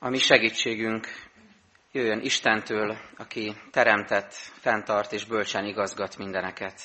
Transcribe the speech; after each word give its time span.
A 0.00 0.08
mi 0.08 0.18
segítségünk 0.18 1.06
jöjjön 1.92 2.20
Istentől, 2.20 2.96
aki 3.16 3.54
teremtett, 3.70 4.32
fenntart 4.34 5.12
és 5.12 5.24
bölcsen 5.24 5.64
igazgat 5.64 6.16
mindeneket. 6.16 6.82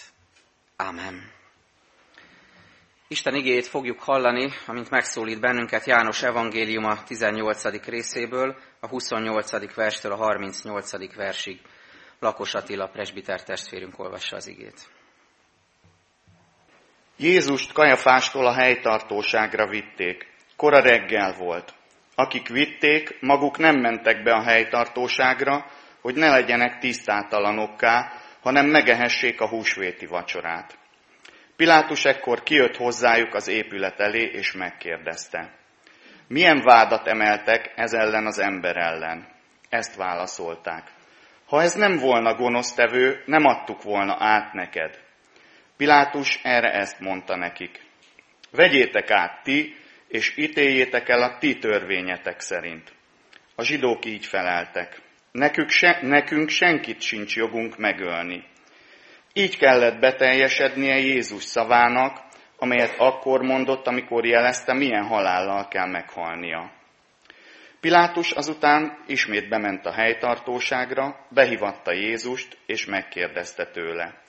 Amen. 0.75 1.31
Isten 3.07 3.35
igéjét 3.35 3.67
fogjuk 3.67 3.99
hallani, 3.99 4.49
amint 4.67 4.89
megszólít 4.89 5.39
bennünket 5.39 5.85
János 5.85 6.23
evangéliuma 6.23 7.03
18. 7.03 7.85
részéből, 7.85 8.57
a 8.79 8.87
28. 8.87 9.75
verstől 9.75 10.11
a 10.11 10.15
38. 10.15 11.15
versig. 11.15 11.59
Lakos 12.19 12.53
Attila 12.53 12.87
presbiter 12.87 13.43
testvérünk 13.43 13.99
olvassa 13.99 14.35
az 14.35 14.47
igét. 14.47 14.89
Jézust 17.17 17.73
Kajafástól 17.73 18.45
a 18.45 18.53
helytartóságra 18.53 19.67
vitték. 19.67 20.27
Kora 20.55 20.79
reggel 20.81 21.33
volt. 21.33 21.81
Akik 22.15 22.47
vitték, 22.47 23.17
maguk 23.21 23.57
nem 23.57 23.75
mentek 23.75 24.23
be 24.23 24.33
a 24.33 24.43
helytartóságra, 24.43 25.65
hogy 26.01 26.15
ne 26.15 26.29
legyenek 26.29 26.77
tisztátalanokká, 26.77 28.11
hanem 28.41 28.65
megehessék 28.65 29.41
a 29.41 29.47
húsvéti 29.47 30.05
vacsorát. 30.05 30.77
Pilátus 31.55 32.05
ekkor 32.05 32.43
kijött 32.43 32.75
hozzájuk 32.75 33.33
az 33.33 33.47
épület 33.47 33.99
elé, 33.99 34.23
és 34.23 34.51
megkérdezte. 34.51 35.53
Milyen 36.27 36.61
vádat 36.61 37.07
emeltek 37.07 37.73
ez 37.75 37.93
ellen 37.93 38.25
az 38.25 38.39
ember 38.39 38.77
ellen? 38.77 39.27
Ezt 39.69 39.95
válaszolták. 39.95 40.83
Ha 41.47 41.61
ez 41.61 41.73
nem 41.73 41.97
volna 41.97 42.35
gonosztevő, 42.35 43.23
nem 43.25 43.45
adtuk 43.45 43.83
volna 43.83 44.15
át 44.19 44.53
neked. 44.53 44.99
Pilátus 45.77 46.39
erre 46.43 46.71
ezt 46.71 46.99
mondta 46.99 47.35
nekik. 47.35 47.81
Vegyétek 48.51 49.11
át 49.11 49.43
ti, 49.43 49.75
és 50.13 50.37
ítéljétek 50.37 51.09
el 51.09 51.21
a 51.21 51.37
ti 51.37 51.57
törvényetek 51.57 52.39
szerint. 52.39 52.91
A 53.55 53.63
zsidók 53.63 54.05
így 54.05 54.25
feleltek. 54.25 55.01
Nekünk, 55.31 55.69
se, 55.69 55.99
nekünk 56.01 56.49
senkit 56.49 57.01
sincs 57.01 57.35
jogunk 57.35 57.77
megölni. 57.77 58.43
Így 59.33 59.57
kellett 59.57 59.99
beteljesednie 59.99 60.97
Jézus 60.97 61.43
szavának, 61.43 62.19
amelyet 62.57 62.95
akkor 62.97 63.41
mondott, 63.41 63.87
amikor 63.87 64.25
jelezte, 64.25 64.73
milyen 64.73 65.03
halállal 65.03 65.67
kell 65.67 65.87
meghalnia. 65.87 66.71
Pilátus 67.79 68.31
azután 68.31 69.03
ismét 69.07 69.49
bement 69.49 69.85
a 69.85 69.93
helytartóságra, 69.93 71.27
behívatta 71.29 71.93
Jézust, 71.93 72.57
és 72.65 72.85
megkérdezte 72.85 73.65
tőle. 73.65 74.21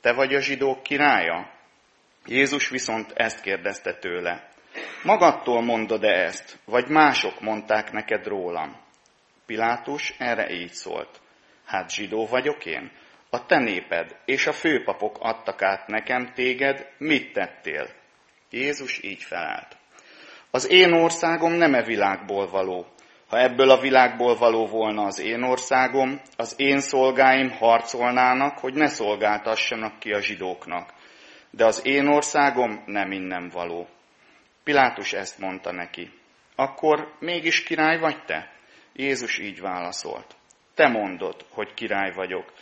Te 0.00 0.12
vagy 0.12 0.34
a 0.34 0.40
zsidók 0.40 0.82
királya? 0.82 1.50
Jézus 2.26 2.68
viszont 2.68 3.12
ezt 3.14 3.40
kérdezte 3.40 3.94
tőle. 3.94 4.52
Magadtól 5.02 5.62
mondod-e 5.62 6.12
ezt, 6.12 6.58
vagy 6.64 6.88
mások 6.88 7.40
mondták 7.40 7.92
neked 7.92 8.26
rólam? 8.26 8.76
Pilátus 9.46 10.14
erre 10.18 10.50
így 10.50 10.72
szólt. 10.72 11.20
Hát 11.64 11.90
zsidó 11.90 12.26
vagyok 12.26 12.66
én? 12.66 12.90
A 13.30 13.46
te 13.46 13.58
néped 13.58 14.16
és 14.24 14.46
a 14.46 14.52
főpapok 14.52 15.16
adtak 15.20 15.62
át 15.62 15.86
nekem 15.86 16.32
téged, 16.34 16.86
mit 16.98 17.32
tettél? 17.32 17.88
Jézus 18.50 19.02
így 19.02 19.22
felelt. 19.22 19.76
Az 20.50 20.70
én 20.70 20.92
országom 20.92 21.52
nem 21.52 21.74
e 21.74 21.82
világból 21.82 22.50
való. 22.50 22.86
Ha 23.28 23.40
ebből 23.40 23.70
a 23.70 23.80
világból 23.80 24.36
való 24.36 24.66
volna 24.66 25.02
az 25.04 25.20
én 25.20 25.42
országom, 25.42 26.20
az 26.36 26.54
én 26.56 26.80
szolgáim 26.80 27.50
harcolnának, 27.50 28.58
hogy 28.58 28.74
ne 28.74 28.88
szolgáltassanak 28.88 29.98
ki 29.98 30.12
a 30.12 30.20
zsidóknak. 30.20 30.92
De 31.50 31.64
az 31.64 31.86
én 31.86 32.06
országom 32.06 32.82
nem 32.86 33.12
innen 33.12 33.48
való. 33.48 33.88
Pilátus 34.64 35.12
ezt 35.12 35.38
mondta 35.38 35.72
neki. 35.72 36.10
Akkor 36.54 37.14
mégis 37.18 37.62
király 37.62 37.98
vagy 37.98 38.24
te? 38.24 38.52
Jézus 38.92 39.38
így 39.38 39.60
válaszolt. 39.60 40.36
Te 40.74 40.88
mondod, 40.88 41.46
hogy 41.50 41.74
király 41.74 42.12
vagyok. 42.12 42.52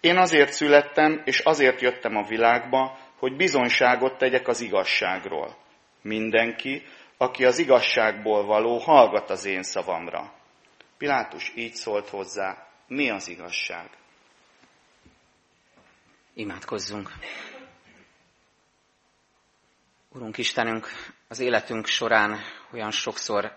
Én 0.00 0.16
azért 0.16 0.52
születtem, 0.52 1.22
és 1.24 1.38
azért 1.38 1.80
jöttem 1.80 2.16
a 2.16 2.26
világba, 2.26 2.98
hogy 3.18 3.36
bizonyságot 3.36 4.18
tegyek 4.18 4.48
az 4.48 4.60
igazságról. 4.60 5.56
Mindenki, 6.02 6.82
aki 7.16 7.44
az 7.44 7.58
igazságból 7.58 8.44
való, 8.44 8.78
hallgat 8.78 9.30
az 9.30 9.44
én 9.44 9.62
szavamra. 9.62 10.32
Pilátus 10.98 11.52
így 11.54 11.74
szólt 11.74 12.08
hozzá, 12.08 12.68
mi 12.86 13.10
az 13.10 13.28
igazság? 13.28 13.90
Imádkozzunk. 16.34 17.10
Urunk 20.14 20.38
Istenünk, 20.38 20.86
az 21.28 21.38
életünk 21.40 21.86
során 21.86 22.40
olyan 22.72 22.90
sokszor 22.90 23.56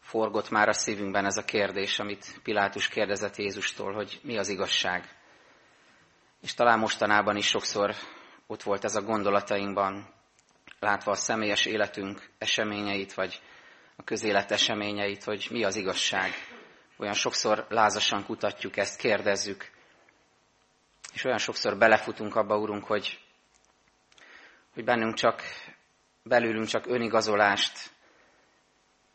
forgott 0.00 0.50
már 0.50 0.68
a 0.68 0.72
szívünkben 0.72 1.24
ez 1.24 1.36
a 1.36 1.44
kérdés, 1.44 1.98
amit 1.98 2.40
Pilátus 2.42 2.88
kérdezett 2.88 3.36
Jézustól, 3.36 3.92
hogy 3.92 4.20
mi 4.22 4.38
az 4.38 4.48
igazság. 4.48 5.08
És 6.42 6.54
talán 6.54 6.78
mostanában 6.78 7.36
is 7.36 7.46
sokszor 7.46 7.94
ott 8.46 8.62
volt 8.62 8.84
ez 8.84 8.94
a 8.94 9.02
gondolatainkban, 9.02 10.14
látva 10.78 11.10
a 11.10 11.14
személyes 11.14 11.66
életünk 11.66 12.30
eseményeit, 12.38 13.14
vagy 13.14 13.40
a 13.96 14.04
közélet 14.04 14.50
eseményeit, 14.50 15.24
hogy 15.24 15.48
mi 15.50 15.64
az 15.64 15.76
igazság. 15.76 16.32
Olyan 16.96 17.14
sokszor 17.14 17.66
lázasan 17.68 18.24
kutatjuk 18.24 18.76
ezt, 18.76 19.00
kérdezzük, 19.00 19.70
és 21.12 21.24
olyan 21.24 21.38
sokszor 21.38 21.78
belefutunk 21.78 22.34
abba, 22.34 22.58
Urunk, 22.58 22.84
hogy, 22.84 23.23
hogy 24.74 24.84
bennünk 24.84 25.14
csak, 25.14 25.42
belülünk 26.22 26.66
csak 26.66 26.86
önigazolást, 26.86 27.92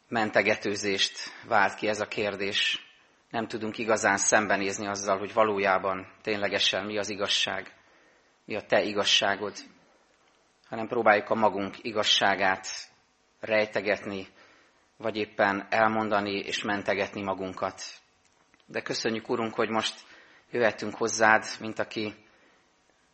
mentegetőzést 0.08 1.18
vált 1.48 1.76
ki 1.76 1.88
ez 1.88 2.00
a 2.00 2.08
kérdés. 2.08 2.88
Nem 3.30 3.48
tudunk 3.48 3.78
igazán 3.78 4.18
szembenézni 4.18 4.88
azzal, 4.88 5.18
hogy 5.18 5.34
valójában 5.34 6.12
ténylegesen 6.22 6.86
mi 6.86 6.98
az 6.98 7.10
igazság, 7.10 7.74
mi 8.46 8.56
a 8.56 8.62
te 8.62 8.82
igazságod, 8.82 9.58
hanem 10.70 10.88
próbáljuk 10.88 11.30
a 11.30 11.36
magunk 11.36 11.76
igazságát 11.82 12.68
rejtegetni, 13.40 14.28
vagy 14.98 15.16
éppen 15.16 15.68
elmondani 15.70 16.40
és 16.40 16.64
mentegetni 16.64 17.22
magunkat. 17.22 17.82
De 18.66 18.82
köszönjük, 18.82 19.30
Urunk, 19.30 19.54
hogy 19.54 19.70
most 19.70 20.00
jöhetünk 20.52 20.96
hozzád, 20.96 21.46
mint 21.60 21.80
aki 21.80 22.16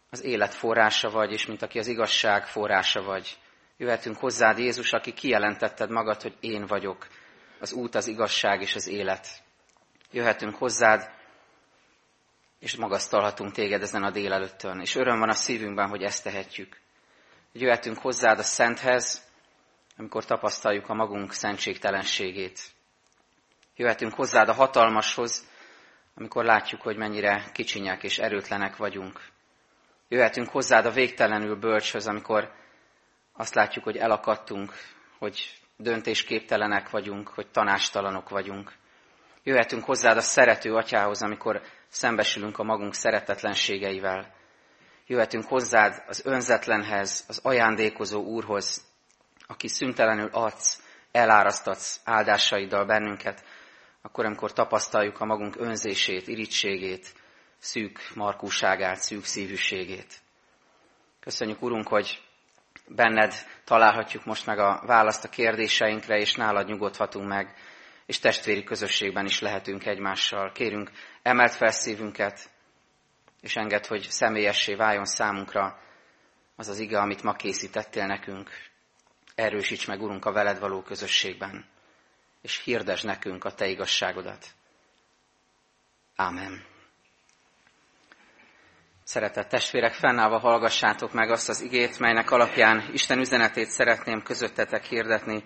az 0.10 0.24
élet 0.24 0.54
forrása 0.54 1.10
vagy, 1.10 1.32
és 1.32 1.46
mint 1.46 1.62
aki 1.62 1.80
az 1.80 1.88
igazság 1.88 2.48
forrása 2.48 3.02
vagy. 3.02 3.38
Jöhetünk 3.78 4.18
hozzád, 4.18 4.58
Jézus, 4.58 4.94
aki 4.94 5.14
kijelentetted 5.14 5.90
magad, 5.90 6.22
hogy 6.22 6.38
én 6.40 6.66
vagyok, 6.66 7.08
az 7.60 7.74
út, 7.74 7.96
az 7.96 8.08
igazság 8.08 8.62
és 8.62 8.76
az 8.76 8.88
élet. 8.88 9.28
Jöhetünk 10.12 10.56
hozzád, 10.56 11.10
és 12.60 12.76
magasztalhatunk 12.76 13.52
téged 13.52 13.82
ezen 13.82 14.04
a 14.04 14.12
délelőttön. 14.12 14.80
És 14.80 14.96
öröm 14.96 15.20
van 15.20 15.30
a 15.30 15.34
szívünkben, 15.34 15.90
hogy 15.90 16.04
ezt 16.04 16.24
tehetjük. 16.24 16.78
Jöhetünk 17.54 17.98
hozzád 17.98 18.40
a 18.40 18.44
Szenthez, 18.44 19.24
amikor 19.98 20.26
tapasztaljuk 20.26 20.90
a 20.90 20.94
magunk 20.94 21.34
szentségtelenségét. 21.34 22.60
Jöhetünk 23.76 24.14
hozzád 24.14 24.50
a 24.50 24.54
hatalmashoz, 24.54 25.48
amikor 26.16 26.46
látjuk, 26.46 26.82
hogy 26.82 26.98
mennyire 26.98 27.50
kicsinyek 27.54 28.04
és 28.04 28.18
erőtlenek 28.18 28.76
vagyunk. 28.76 29.22
Jöhetünk 30.08 30.50
hozzád 30.50 30.86
a 30.86 30.92
végtelenül 30.92 31.56
bölcshöz, 31.56 32.08
amikor 32.08 32.52
azt 33.34 33.54
látjuk, 33.54 33.84
hogy 33.84 33.98
elakadtunk, 33.98 34.74
hogy 35.18 35.60
döntésképtelenek 35.78 36.90
vagyunk, 36.90 37.28
hogy 37.28 37.48
tanástalanok 37.52 38.30
vagyunk. 38.30 38.74
Jöhetünk 39.44 39.84
hozzád 39.84 40.18
a 40.18 40.22
szerető 40.22 40.76
atyához, 40.76 41.22
amikor 41.22 41.62
szembesülünk 41.88 42.58
a 42.58 42.64
magunk 42.64 42.94
szeretetlenségeivel. 42.94 44.34
Jöhetünk 45.08 45.46
hozzád 45.46 46.04
az 46.08 46.26
önzetlenhez, 46.26 47.24
az 47.28 47.40
ajándékozó 47.44 48.24
úrhoz, 48.24 48.86
aki 49.48 49.68
szüntelenül 49.68 50.30
adsz, 50.32 50.84
elárasztatsz 51.12 52.00
áldásaiddal 52.04 52.86
bennünket, 52.86 53.44
akkor, 54.02 54.26
amikor 54.26 54.54
tapasztaljuk 54.54 55.20
a 55.20 55.26
magunk 55.26 55.56
önzését, 55.56 56.28
irítségét, 56.28 57.14
szűk 57.60 58.00
markúságát, 58.16 58.98
szűk 58.98 59.24
szívűségét. 59.26 60.14
Köszönjük, 61.20 61.62
Urunk, 61.62 61.88
hogy 61.88 62.22
benned 62.88 63.34
találhatjuk 63.64 64.26
most 64.26 64.46
meg 64.46 64.60
a 64.60 64.82
választ 64.86 65.24
a 65.24 65.30
kérdéseinkre, 65.30 66.18
és 66.18 66.34
nálad 66.34 66.68
nyugodhatunk 66.68 67.28
meg, 67.28 67.54
és 68.06 68.20
testvéri 68.20 68.64
közösségben 68.64 69.26
is 69.26 69.40
lehetünk 69.40 69.86
egymással. 69.86 70.52
Kérünk, 70.52 70.92
emelt 71.22 71.54
fel 71.54 71.72
szívünket, 71.72 72.50
és 73.42 73.56
enged, 73.56 73.86
hogy 73.86 74.02
személyessé 74.10 74.74
váljon 74.74 75.06
számunkra 75.06 75.80
az 76.56 76.68
az 76.68 76.80
ige, 76.80 77.00
amit 77.00 77.24
ma 77.24 77.34
készítettél 77.34 78.06
nekünk. 78.06 78.50
Erősíts 79.36 79.88
meg, 79.88 80.02
Urunk, 80.02 80.26
a 80.26 80.32
veled 80.32 80.60
való 80.60 80.82
közösségben, 80.82 81.66
és 82.42 82.64
hirdes 82.64 83.02
nekünk 83.02 83.44
a 83.44 83.54
Te 83.54 83.68
igazságodat. 83.68 84.46
Ámen. 86.16 86.75
Szeretett 89.06 89.50
testvérek, 89.50 89.94
fennállva 89.94 90.40
hallgassátok 90.40 91.14
meg 91.14 91.32
azt 91.32 91.50
az 91.50 91.62
igét, 91.62 92.00
melynek 92.00 92.32
alapján 92.32 92.90
Isten 92.92 93.20
üzenetét 93.20 93.70
szeretném 93.70 94.24
közöttetek 94.24 94.84
hirdetni. 94.84 95.44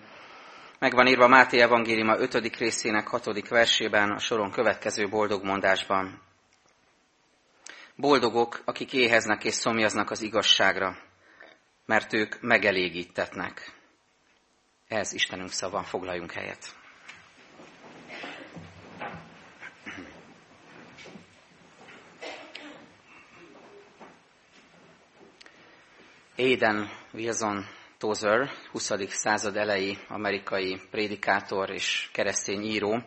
Megvan 0.78 1.06
írva 1.06 1.28
Máté 1.28 1.60
evangéliuma 1.60 2.18
5. 2.18 2.56
részének 2.56 3.08
6. 3.08 3.48
versében, 3.48 4.10
a 4.10 4.18
soron 4.18 4.50
következő 4.50 5.08
boldog 5.08 5.44
mondásban. 5.44 6.22
Boldogok, 7.96 8.62
akik 8.64 8.92
éheznek 8.92 9.44
és 9.44 9.54
szomjaznak 9.54 10.10
az 10.10 10.22
igazságra, 10.22 10.96
mert 11.86 12.12
ők 12.12 12.40
megelégítetnek. 12.40 13.72
Ez 14.88 15.12
Istenünk 15.12 15.50
szava, 15.50 15.82
foglaljunk 15.82 16.32
helyet. 16.32 16.79
Aiden 26.40 26.90
Wilson 27.12 27.66
Tozer, 27.98 28.50
20. 28.72 28.92
század 29.08 29.56
elejé 29.56 29.98
amerikai 30.08 30.80
prédikátor 30.90 31.70
és 31.70 32.08
keresztény 32.12 32.62
író, 32.62 33.02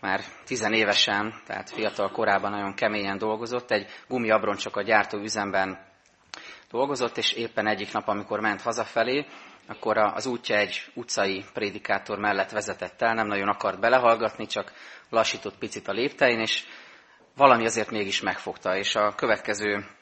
már 0.00 0.20
tizenévesen, 0.44 1.34
tehát 1.46 1.70
fiatal 1.70 2.10
korában 2.10 2.50
nagyon 2.50 2.74
keményen 2.74 3.18
dolgozott, 3.18 3.70
egy 3.70 3.86
gumiabroncsok 4.08 4.76
a 4.76 4.82
gyártó 4.82 5.18
üzemben 5.18 5.78
dolgozott, 6.70 7.16
és 7.16 7.32
éppen 7.32 7.66
egyik 7.66 7.92
nap, 7.92 8.08
amikor 8.08 8.40
ment 8.40 8.62
hazafelé, 8.62 9.26
akkor 9.66 9.98
az 9.98 10.26
útja 10.26 10.56
egy 10.56 10.90
utcai 10.94 11.44
prédikátor 11.52 12.18
mellett 12.18 12.50
vezetett 12.50 13.02
el, 13.02 13.14
nem 13.14 13.26
nagyon 13.26 13.48
akart 13.48 13.80
belehallgatni, 13.80 14.46
csak 14.46 14.72
lassított 15.10 15.58
picit 15.58 15.88
a 15.88 15.92
léptein, 15.92 16.40
és 16.40 16.64
valami 17.36 17.64
azért 17.64 17.90
mégis 17.90 18.20
megfogta, 18.20 18.76
és 18.76 18.94
a 18.94 19.14
következő 19.14 19.98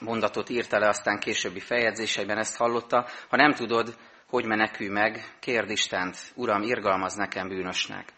mondatot 0.00 0.48
írta 0.48 0.78
le, 0.78 0.88
aztán 0.88 1.18
későbbi 1.18 1.60
feljegyzéseiben 1.60 2.38
ezt 2.38 2.56
hallotta. 2.56 3.06
Ha 3.28 3.36
nem 3.36 3.52
tudod, 3.52 3.96
hogy 4.28 4.44
menekülj 4.44 4.88
meg, 4.88 5.36
kérd 5.40 5.70
Istent, 5.70 6.16
Uram, 6.34 6.62
irgalmaz 6.62 7.14
nekem 7.14 7.48
bűnösnek. 7.48 8.12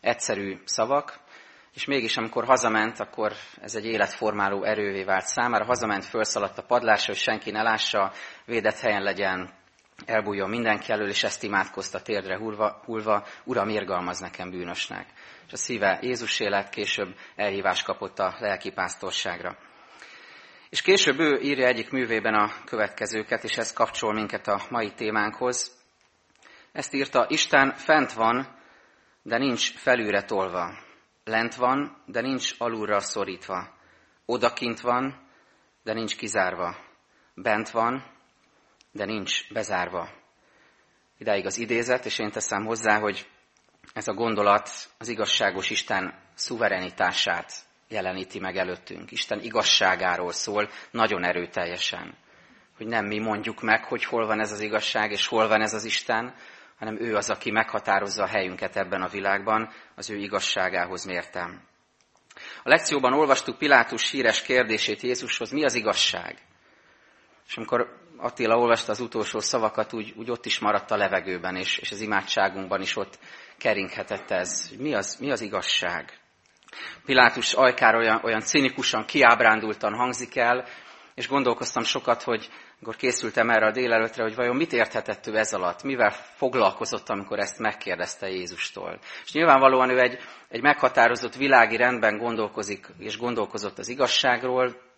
Egyszerű 0.00 0.58
szavak, 0.64 1.18
és 1.74 1.84
mégis 1.84 2.16
amikor 2.16 2.44
hazament, 2.44 3.00
akkor 3.00 3.32
ez 3.60 3.74
egy 3.74 3.86
életformáló 3.86 4.62
erővé 4.62 5.02
vált 5.02 5.26
számára. 5.26 5.64
Hazament, 5.64 6.04
felszaladt 6.04 6.58
a 6.58 6.62
padlásra, 6.62 7.12
hogy 7.12 7.22
senki 7.22 7.50
ne 7.50 7.62
lássa, 7.62 8.12
védett 8.44 8.78
helyen 8.78 9.02
legyen, 9.02 9.50
elbújjon 10.06 10.48
mindenki 10.48 10.92
elől, 10.92 11.08
és 11.08 11.24
ezt 11.24 11.42
imádkozta 11.42 12.02
térdre 12.02 12.38
hulva, 12.38 12.82
hulva 12.84 13.26
Uram, 13.44 13.68
irgalmaz 13.68 14.18
nekem 14.18 14.50
bűnösnek. 14.50 15.06
És 15.46 15.52
a 15.52 15.56
szíve 15.56 15.98
Jézus 16.02 16.40
élet 16.40 16.70
később 16.70 17.14
elhívást 17.36 17.84
kapott 17.84 18.18
a 18.18 18.34
lelki 18.38 18.70
pásztorságra. 18.70 19.56
És 20.70 20.82
később 20.82 21.18
ő 21.18 21.40
írja 21.40 21.66
egyik 21.66 21.90
művében 21.90 22.34
a 22.34 22.64
következőket, 22.64 23.44
és 23.44 23.56
ez 23.56 23.72
kapcsol 23.72 24.12
minket 24.12 24.46
a 24.46 24.66
mai 24.68 24.92
témánkhoz. 24.92 25.78
Ezt 26.72 26.94
írta, 26.94 27.26
Isten 27.28 27.74
fent 27.74 28.12
van, 28.12 28.58
de 29.22 29.38
nincs 29.38 29.72
felülre 29.74 30.22
tolva. 30.22 30.78
Lent 31.24 31.54
van, 31.54 32.02
de 32.06 32.20
nincs 32.20 32.54
alulra 32.58 33.00
szorítva. 33.00 33.74
Odakint 34.26 34.80
van, 34.80 35.28
de 35.82 35.92
nincs 35.92 36.16
kizárva. 36.16 36.76
Bent 37.34 37.70
van, 37.70 38.04
de 38.92 39.04
nincs 39.04 39.52
bezárva. 39.52 40.08
Idáig 41.18 41.46
az 41.46 41.58
idézet, 41.58 42.04
és 42.04 42.18
én 42.18 42.30
teszem 42.30 42.64
hozzá, 42.64 42.98
hogy 42.98 43.28
ez 43.92 44.08
a 44.08 44.14
gondolat 44.14 44.70
az 44.98 45.08
igazságos 45.08 45.70
Isten 45.70 46.14
szuverenitását 46.34 47.68
jeleníti 47.90 48.38
meg 48.38 48.56
előttünk. 48.56 49.10
Isten 49.10 49.40
igazságáról 49.40 50.32
szól 50.32 50.70
nagyon 50.90 51.24
erőteljesen. 51.24 52.14
Hogy 52.76 52.86
nem 52.86 53.06
mi 53.06 53.18
mondjuk 53.18 53.62
meg, 53.62 53.84
hogy 53.84 54.04
hol 54.04 54.26
van 54.26 54.40
ez 54.40 54.52
az 54.52 54.60
igazság, 54.60 55.10
és 55.10 55.26
hol 55.26 55.48
van 55.48 55.60
ez 55.60 55.74
az 55.74 55.84
Isten, 55.84 56.34
hanem 56.78 57.00
ő 57.00 57.16
az, 57.16 57.30
aki 57.30 57.50
meghatározza 57.50 58.22
a 58.22 58.26
helyünket 58.26 58.76
ebben 58.76 59.02
a 59.02 59.08
világban, 59.08 59.72
az 59.94 60.10
ő 60.10 60.16
igazságához 60.16 61.04
mértem. 61.04 61.62
A 62.62 62.68
lekcióban 62.68 63.12
olvastuk 63.12 63.58
Pilátus 63.58 64.10
híres 64.10 64.42
kérdését 64.42 65.00
Jézushoz, 65.00 65.50
mi 65.50 65.64
az 65.64 65.74
igazság? 65.74 66.38
És 67.48 67.56
amikor 67.56 67.98
Attila 68.16 68.58
olvasta 68.58 68.92
az 68.92 69.00
utolsó 69.00 69.40
szavakat, 69.40 69.92
úgy, 69.92 70.12
úgy 70.16 70.30
ott 70.30 70.46
is 70.46 70.58
maradt 70.58 70.90
a 70.90 70.96
levegőben, 70.96 71.56
és, 71.56 71.78
és 71.78 71.90
az 71.90 72.00
imádságunkban 72.00 72.80
is 72.80 72.96
ott 72.96 73.18
keringhetett 73.58 74.30
ez. 74.30 74.70
Mi 74.78 74.94
az, 74.94 75.16
mi 75.20 75.30
az 75.30 75.40
igazság? 75.40 76.20
Pilátus 77.04 77.52
ajkára 77.52 77.98
olyan, 77.98 78.20
olyan 78.24 78.40
cinikusan, 78.40 79.04
kiábrándultan 79.04 79.94
hangzik 79.94 80.36
el, 80.36 80.64
és 81.14 81.28
gondolkoztam 81.28 81.82
sokat, 81.82 82.22
hogy 82.22 82.48
amikor 82.74 82.96
készültem 82.96 83.50
erre 83.50 83.66
a 83.66 83.72
délelőtre, 83.72 84.22
hogy 84.22 84.34
vajon 84.34 84.56
mit 84.56 84.72
érthetett 84.72 85.26
ő 85.26 85.36
ez 85.36 85.52
alatt, 85.52 85.82
mivel 85.82 86.10
foglalkozott, 86.36 87.08
amikor 87.08 87.38
ezt 87.38 87.58
megkérdezte 87.58 88.28
Jézustól. 88.28 88.98
És 89.24 89.32
nyilvánvalóan 89.32 89.90
ő 89.90 89.98
egy, 90.00 90.18
egy 90.48 90.62
meghatározott 90.62 91.34
világi 91.34 91.76
rendben 91.76 92.18
gondolkozik, 92.18 92.86
és 92.98 93.18
gondolkozott 93.18 93.78
az 93.78 93.88
igazságról, 93.88 94.89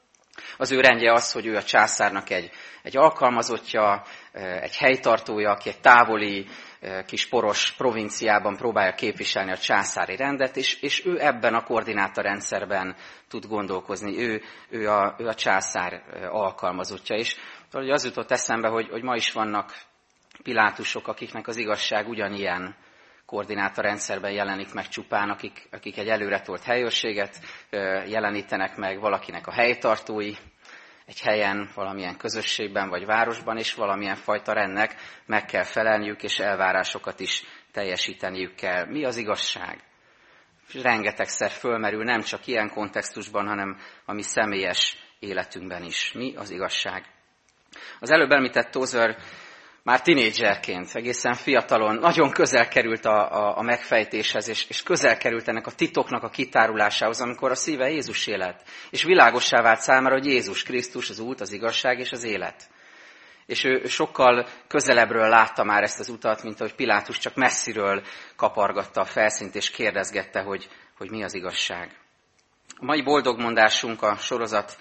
az 0.56 0.73
ő 0.73 0.81
rendje 0.81 1.12
az, 1.12 1.32
hogy 1.32 1.46
ő 1.46 1.56
a 1.56 1.62
császárnak 1.62 2.31
egy, 2.31 2.50
egy 2.82 2.96
alkalmazottja, 2.96 4.02
egy 4.61 4.76
helytartója, 4.76 5.50
aki 5.50 5.69
egy 5.69 5.81
távoli 5.81 6.46
kis 7.06 7.29
poros 7.29 7.73
provinciában 7.73 8.56
próbálja 8.56 8.94
képviselni 8.94 9.52
a 9.52 9.58
császári 9.58 10.17
rendet, 10.17 10.56
és, 10.56 10.81
és 10.81 11.06
ő 11.06 11.20
ebben 11.20 11.55
a 11.55 11.64
koordinátorrendszerben 11.64 12.96
tud 13.29 13.46
gondolkozni. 13.46 14.19
Ő, 14.19 14.43
ő, 14.69 14.90
a, 14.90 15.14
ő 15.19 15.26
a 15.26 15.34
császár 15.34 16.02
alkalmazottja. 16.31 17.17
És 17.17 17.37
az 17.70 18.05
jutott 18.05 18.31
eszembe, 18.31 18.69
hogy, 18.69 18.88
hogy 18.90 19.02
ma 19.02 19.14
is 19.14 19.32
vannak 19.32 19.75
pilátusok, 20.43 21.08
akiknek 21.08 21.46
az 21.46 21.56
igazság 21.56 22.08
ugyanilyen 22.08 22.76
koordinátorrendszerben 23.32 24.32
jelenik 24.32 24.73
meg 24.73 24.88
csupán, 24.88 25.31
akik, 25.31 25.69
akik 25.70 25.99
egy 25.99 26.08
előretolt 26.08 26.62
helyőrséget 26.62 27.38
jelenítenek 28.06 28.76
meg, 28.76 29.00
valakinek 29.00 29.46
a 29.46 29.52
helytartói, 29.52 30.32
egy 31.06 31.20
helyen, 31.20 31.70
valamilyen 31.75 32.17
közösségben 32.17 32.88
vagy 32.88 33.05
városban, 33.05 33.58
és 33.58 33.75
valamilyen 33.75 34.17
fajta 34.17 34.52
rendnek 34.52 34.94
meg 35.26 35.44
kell 35.44 35.62
felelniük, 35.62 36.23
és 36.23 36.38
elvárásokat 36.38 37.20
is 37.20 37.44
teljesíteniük 37.73 38.55
kell. 38.55 38.87
Mi 38.87 39.05
az 39.05 39.17
igazság? 39.17 39.81
Rengetegszer 40.82 41.50
fölmerül 41.50 42.05
nem 42.05 42.20
csak 42.20 42.46
ilyen 42.46 42.70
kontextusban, 42.70 43.46
hanem 43.46 43.79
a 44.05 44.12
mi 44.12 44.23
személyes 44.23 44.96
életünkben 45.19 45.82
is. 45.82 46.12
Mi 46.12 46.34
az 46.37 46.50
igazság? 46.50 47.05
Az 48.00 48.11
előbb 48.11 48.31
említett 48.31 48.70
Tozer 48.70 49.17
már 49.82 50.02
tinédzserként, 50.02 50.94
egészen 50.94 51.34
fiatalon, 51.34 51.94
nagyon 51.94 52.31
közel 52.31 52.69
került 52.69 53.05
a, 53.05 53.31
a, 53.31 53.58
a 53.58 53.62
megfejtéshez, 53.62 54.49
és, 54.49 54.67
és 54.69 54.82
közel 54.82 55.17
került 55.17 55.49
ennek 55.49 55.67
a 55.67 55.70
titoknak 55.70 56.23
a 56.23 56.29
kitárulásához, 56.29 57.20
amikor 57.20 57.51
a 57.51 57.55
szíve 57.55 57.91
Jézus 57.91 58.27
élet. 58.27 58.62
És 58.91 59.03
világossá 59.03 59.62
vált 59.62 59.81
számára, 59.81 60.15
hogy 60.15 60.27
Jézus 60.27 60.62
Krisztus 60.62 61.10
az 61.10 61.19
út, 61.19 61.41
az 61.41 61.53
igazság 61.53 61.98
és 61.98 62.12
az 62.12 62.24
élet. 62.24 62.70
És 63.46 63.65
ő 63.65 63.84
sokkal 63.84 64.46
közelebbről 64.69 65.29
látta 65.29 65.65
már 65.65 65.82
ezt 65.82 65.98
az 65.98 66.08
utat, 66.08 66.43
mint 66.43 66.60
ahogy 66.60 66.74
Pilátus 66.74 67.19
csak 67.19 67.34
messziről 67.34 68.03
kapargatta 68.36 69.01
a 69.01 69.05
felszínt, 69.05 69.55
és 69.55 69.70
kérdezgette, 69.70 70.41
hogy, 70.41 70.69
hogy 70.96 71.10
mi 71.10 71.22
az 71.22 71.34
igazság. 71.34 71.96
A 72.77 72.84
mai 72.84 73.03
boldogmondásunk 73.03 74.03
a 74.03 74.17
sorozat 74.17 74.77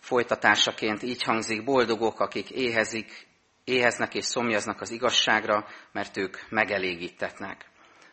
folytatásaként 0.00 1.02
így 1.02 1.22
hangzik, 1.22 1.64
boldogok, 1.64 2.20
akik 2.20 2.50
éhezik, 2.50 3.27
éheznek 3.68 4.14
és 4.14 4.24
szomjaznak 4.24 4.80
az 4.80 4.90
igazságra, 4.90 5.66
mert 5.92 6.16
ők 6.16 6.36
megelégítetnek. 6.48 7.66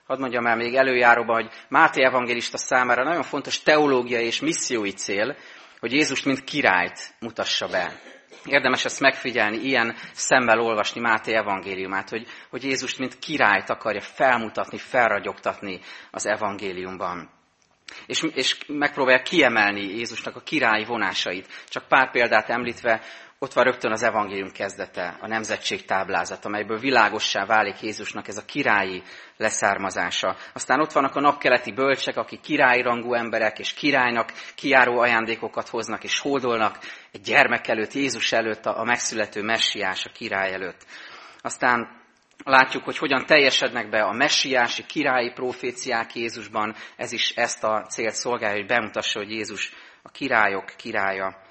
Hadd 0.08 0.20
mondjam 0.20 0.46
el 0.46 0.56
még 0.56 0.76
előjáróba, 0.76 1.34
hogy 1.34 1.50
Máté 1.70 2.04
evangélista 2.04 2.58
számára 2.58 3.04
nagyon 3.04 3.24
fontos 3.24 3.62
teológiai 3.62 4.26
és 4.26 4.40
missziói 4.40 4.92
cél, 4.92 5.36
hogy 5.80 5.94
Jézust 5.94 6.26
mint 6.26 6.44
királyt 6.44 7.16
mutassa 7.20 7.68
be. 7.68 8.00
Érdemes 8.46 8.86
ezt 8.86 9.00
megfigyelni, 9.00 9.58
ilyen 9.58 9.96
szemmel 10.14 10.60
olvasni 10.60 11.02
Máté 11.02 11.34
evangéliumát, 11.34 12.10
hogy, 12.10 12.28
hogy 12.50 12.64
Jézust 12.64 13.00
mint 13.00 13.20
királyt 13.20 13.70
akarja 13.70 14.02
felmutatni, 14.02 14.78
felragyogtatni 14.78 15.80
az 16.12 16.26
evangéliumban. 16.26 17.30
És, 18.06 18.24
és 18.34 18.58
megpróbálja 18.68 19.22
kiemelni 19.22 19.82
Jézusnak 19.82 20.36
a 20.36 20.42
királyi 20.42 20.86
vonásait. 20.86 21.48
Csak 21.70 21.88
pár 21.88 22.12
példát 22.12 22.50
említve, 22.50 23.02
ott 23.46 23.54
van 23.54 23.64
rögtön 23.64 23.92
az 23.92 24.04
evangélium 24.04 24.52
kezdete, 24.52 25.18
a 25.20 25.28
nemzetség 25.28 25.86
táblázat, 25.86 26.46
amelyből 26.46 26.80
világossá 26.80 27.46
válik 27.46 27.82
Jézusnak 27.82 28.28
ez 28.28 28.38
a 28.38 28.46
királyi 28.46 29.04
leszármazása. 29.38 30.36
Aztán 30.54 30.80
ott 30.80 30.92
vannak 30.92 31.16
a 31.16 31.20
napkeleti 31.20 31.72
bölcsek, 31.72 32.18
akik 32.18 32.40
királyrangú 32.40 33.14
emberek, 33.14 33.60
és 33.60 33.74
királynak 33.74 34.32
kiáró 34.56 35.00
ajándékokat 35.00 35.68
hoznak, 35.68 36.04
és 36.04 36.20
hódolnak 36.20 36.78
egy 37.12 37.22
gyermek 37.22 37.68
előtt, 37.68 37.94
Jézus 37.94 38.32
előtt, 38.32 38.66
a 38.66 38.84
megszülető 38.84 39.42
messiás, 39.42 40.06
a 40.06 40.12
király 40.14 40.54
előtt. 40.54 40.86
Aztán 41.42 42.02
látjuk, 42.44 42.84
hogy 42.84 42.98
hogyan 42.98 43.26
teljesednek 43.26 43.90
be 43.90 44.04
a 44.04 44.14
messiási 44.14 44.86
királyi 44.86 45.32
proféciák 45.32 46.16
Jézusban. 46.16 46.76
Ez 46.96 47.12
is 47.12 47.30
ezt 47.36 47.64
a 47.64 47.86
célt 47.90 48.16
szolgálja, 48.16 48.58
hogy 48.58 48.68
bemutassa, 48.68 49.20
hogy 49.20 49.32
Jézus 49.32 49.72
a 50.02 50.10
királyok 50.10 50.66
királya. 50.78 51.44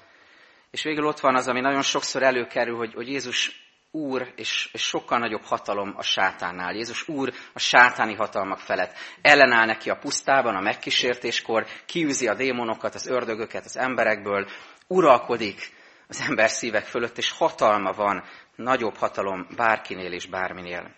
És 0.75 0.83
végül 0.83 1.05
ott 1.05 1.19
van 1.19 1.35
az, 1.35 1.47
ami 1.47 1.59
nagyon 1.59 1.81
sokszor 1.81 2.23
előkerül, 2.23 2.77
hogy, 2.77 2.93
hogy 2.93 3.07
Jézus 3.07 3.51
úr, 3.91 4.33
és, 4.35 4.69
és 4.71 4.81
sokkal 4.81 5.19
nagyobb 5.19 5.43
hatalom 5.43 5.93
a 5.97 6.03
sátánnál. 6.03 6.73
Jézus 6.73 7.07
úr 7.07 7.33
a 7.53 7.59
sátáni 7.59 8.13
hatalmak 8.13 8.59
felett. 8.59 8.97
Ellenáll 9.21 9.65
neki 9.65 9.89
a 9.89 9.97
pusztában, 9.97 10.55
a 10.55 10.61
megkísértéskor, 10.61 11.65
kiűzi 11.85 12.27
a 12.27 12.33
démonokat, 12.33 12.95
az 12.95 13.07
ördögöket 13.07 13.65
az 13.65 13.77
emberekből, 13.77 14.47
uralkodik 14.87 15.73
az 16.07 16.25
ember 16.27 16.49
szívek 16.49 16.85
fölött, 16.85 17.17
és 17.17 17.31
hatalma 17.31 17.91
van, 17.91 18.23
nagyobb 18.55 18.95
hatalom 18.95 19.47
bárkinél 19.55 20.11
és 20.11 20.25
bárminél. 20.25 20.95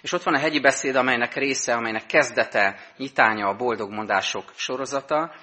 És 0.00 0.12
ott 0.12 0.22
van 0.22 0.34
a 0.34 0.40
hegyi 0.40 0.60
beszéd, 0.60 0.96
amelynek 0.96 1.34
része, 1.34 1.74
amelynek 1.74 2.06
kezdete, 2.06 2.92
nyitánya 2.96 3.48
a 3.48 3.56
boldog 3.56 3.90
mondások 3.90 4.52
sorozata, 4.56 5.34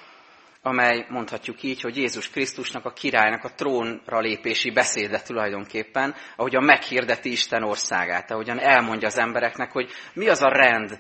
amely 0.66 1.06
mondhatjuk 1.10 1.64
így, 1.64 1.82
hogy 1.82 1.98
Jézus 1.98 2.30
Krisztusnak, 2.30 2.86
a 2.86 2.94
királynak 2.94 3.44
a 3.44 3.54
trónra 3.56 4.20
lépési 4.20 4.72
beszéde 4.72 5.22
tulajdonképpen, 5.22 6.16
ahogyan 6.36 6.64
meghirdeti 6.64 7.32
Isten 7.32 7.64
országát, 7.64 8.32
ahogyan 8.32 8.60
elmondja 8.60 9.08
az 9.08 9.18
embereknek, 9.18 9.72
hogy 9.72 9.92
mi 10.14 10.28
az 10.28 10.42
a 10.42 10.50
rend, 10.50 11.00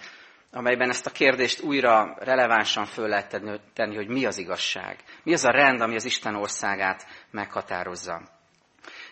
amelyben 0.52 0.90
ezt 0.90 1.06
a 1.06 1.12
kérdést 1.12 1.62
újra 1.62 2.16
relevánsan 2.20 2.86
föl 2.86 3.08
lehet 3.08 3.42
tenni, 3.74 3.96
hogy 3.96 4.08
mi 4.08 4.26
az 4.26 4.38
igazság. 4.38 4.98
Mi 5.24 5.34
az 5.34 5.46
a 5.46 5.52
rend, 5.52 5.82
ami 5.82 5.96
az 5.96 6.06
Isten 6.06 6.36
országát 6.36 7.06
meghatározza. 7.32 8.35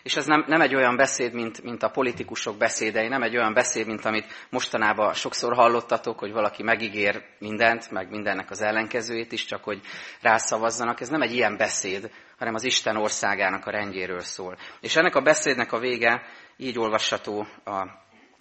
És 0.04 0.16
ez 0.16 0.26
nem, 0.26 0.44
nem 0.46 0.60
egy 0.60 0.74
olyan 0.74 0.96
beszéd, 0.96 1.32
mint, 1.32 1.62
mint 1.62 1.82
a 1.82 1.90
politikusok 1.90 2.56
beszédei, 2.56 3.08
nem 3.08 3.22
egy 3.22 3.36
olyan 3.36 3.52
beszéd, 3.52 3.86
mint 3.86 4.04
amit 4.04 4.46
mostanában 4.50 5.14
sokszor 5.14 5.54
hallottatok, 5.54 6.18
hogy 6.18 6.32
valaki 6.32 6.62
megígér 6.62 7.24
mindent, 7.38 7.90
meg 7.90 8.10
mindennek 8.10 8.50
az 8.50 8.60
ellenkezőjét 8.60 9.32
is, 9.32 9.44
csak 9.44 9.64
hogy 9.64 9.80
rászavazzanak. 10.20 11.00
Ez 11.00 11.08
nem 11.08 11.22
egy 11.22 11.32
ilyen 11.32 11.56
beszéd, 11.56 12.10
hanem 12.38 12.54
az 12.54 12.64
Isten 12.64 12.96
országának 12.96 13.66
a 13.66 13.70
rendjéről 13.70 14.20
szól. 14.20 14.56
És 14.80 14.96
ennek 14.96 15.14
a 15.14 15.22
beszédnek 15.22 15.72
a 15.72 15.78
vége 15.78 16.22
így 16.56 16.78
olvasható 16.78 17.46
a 17.64 17.86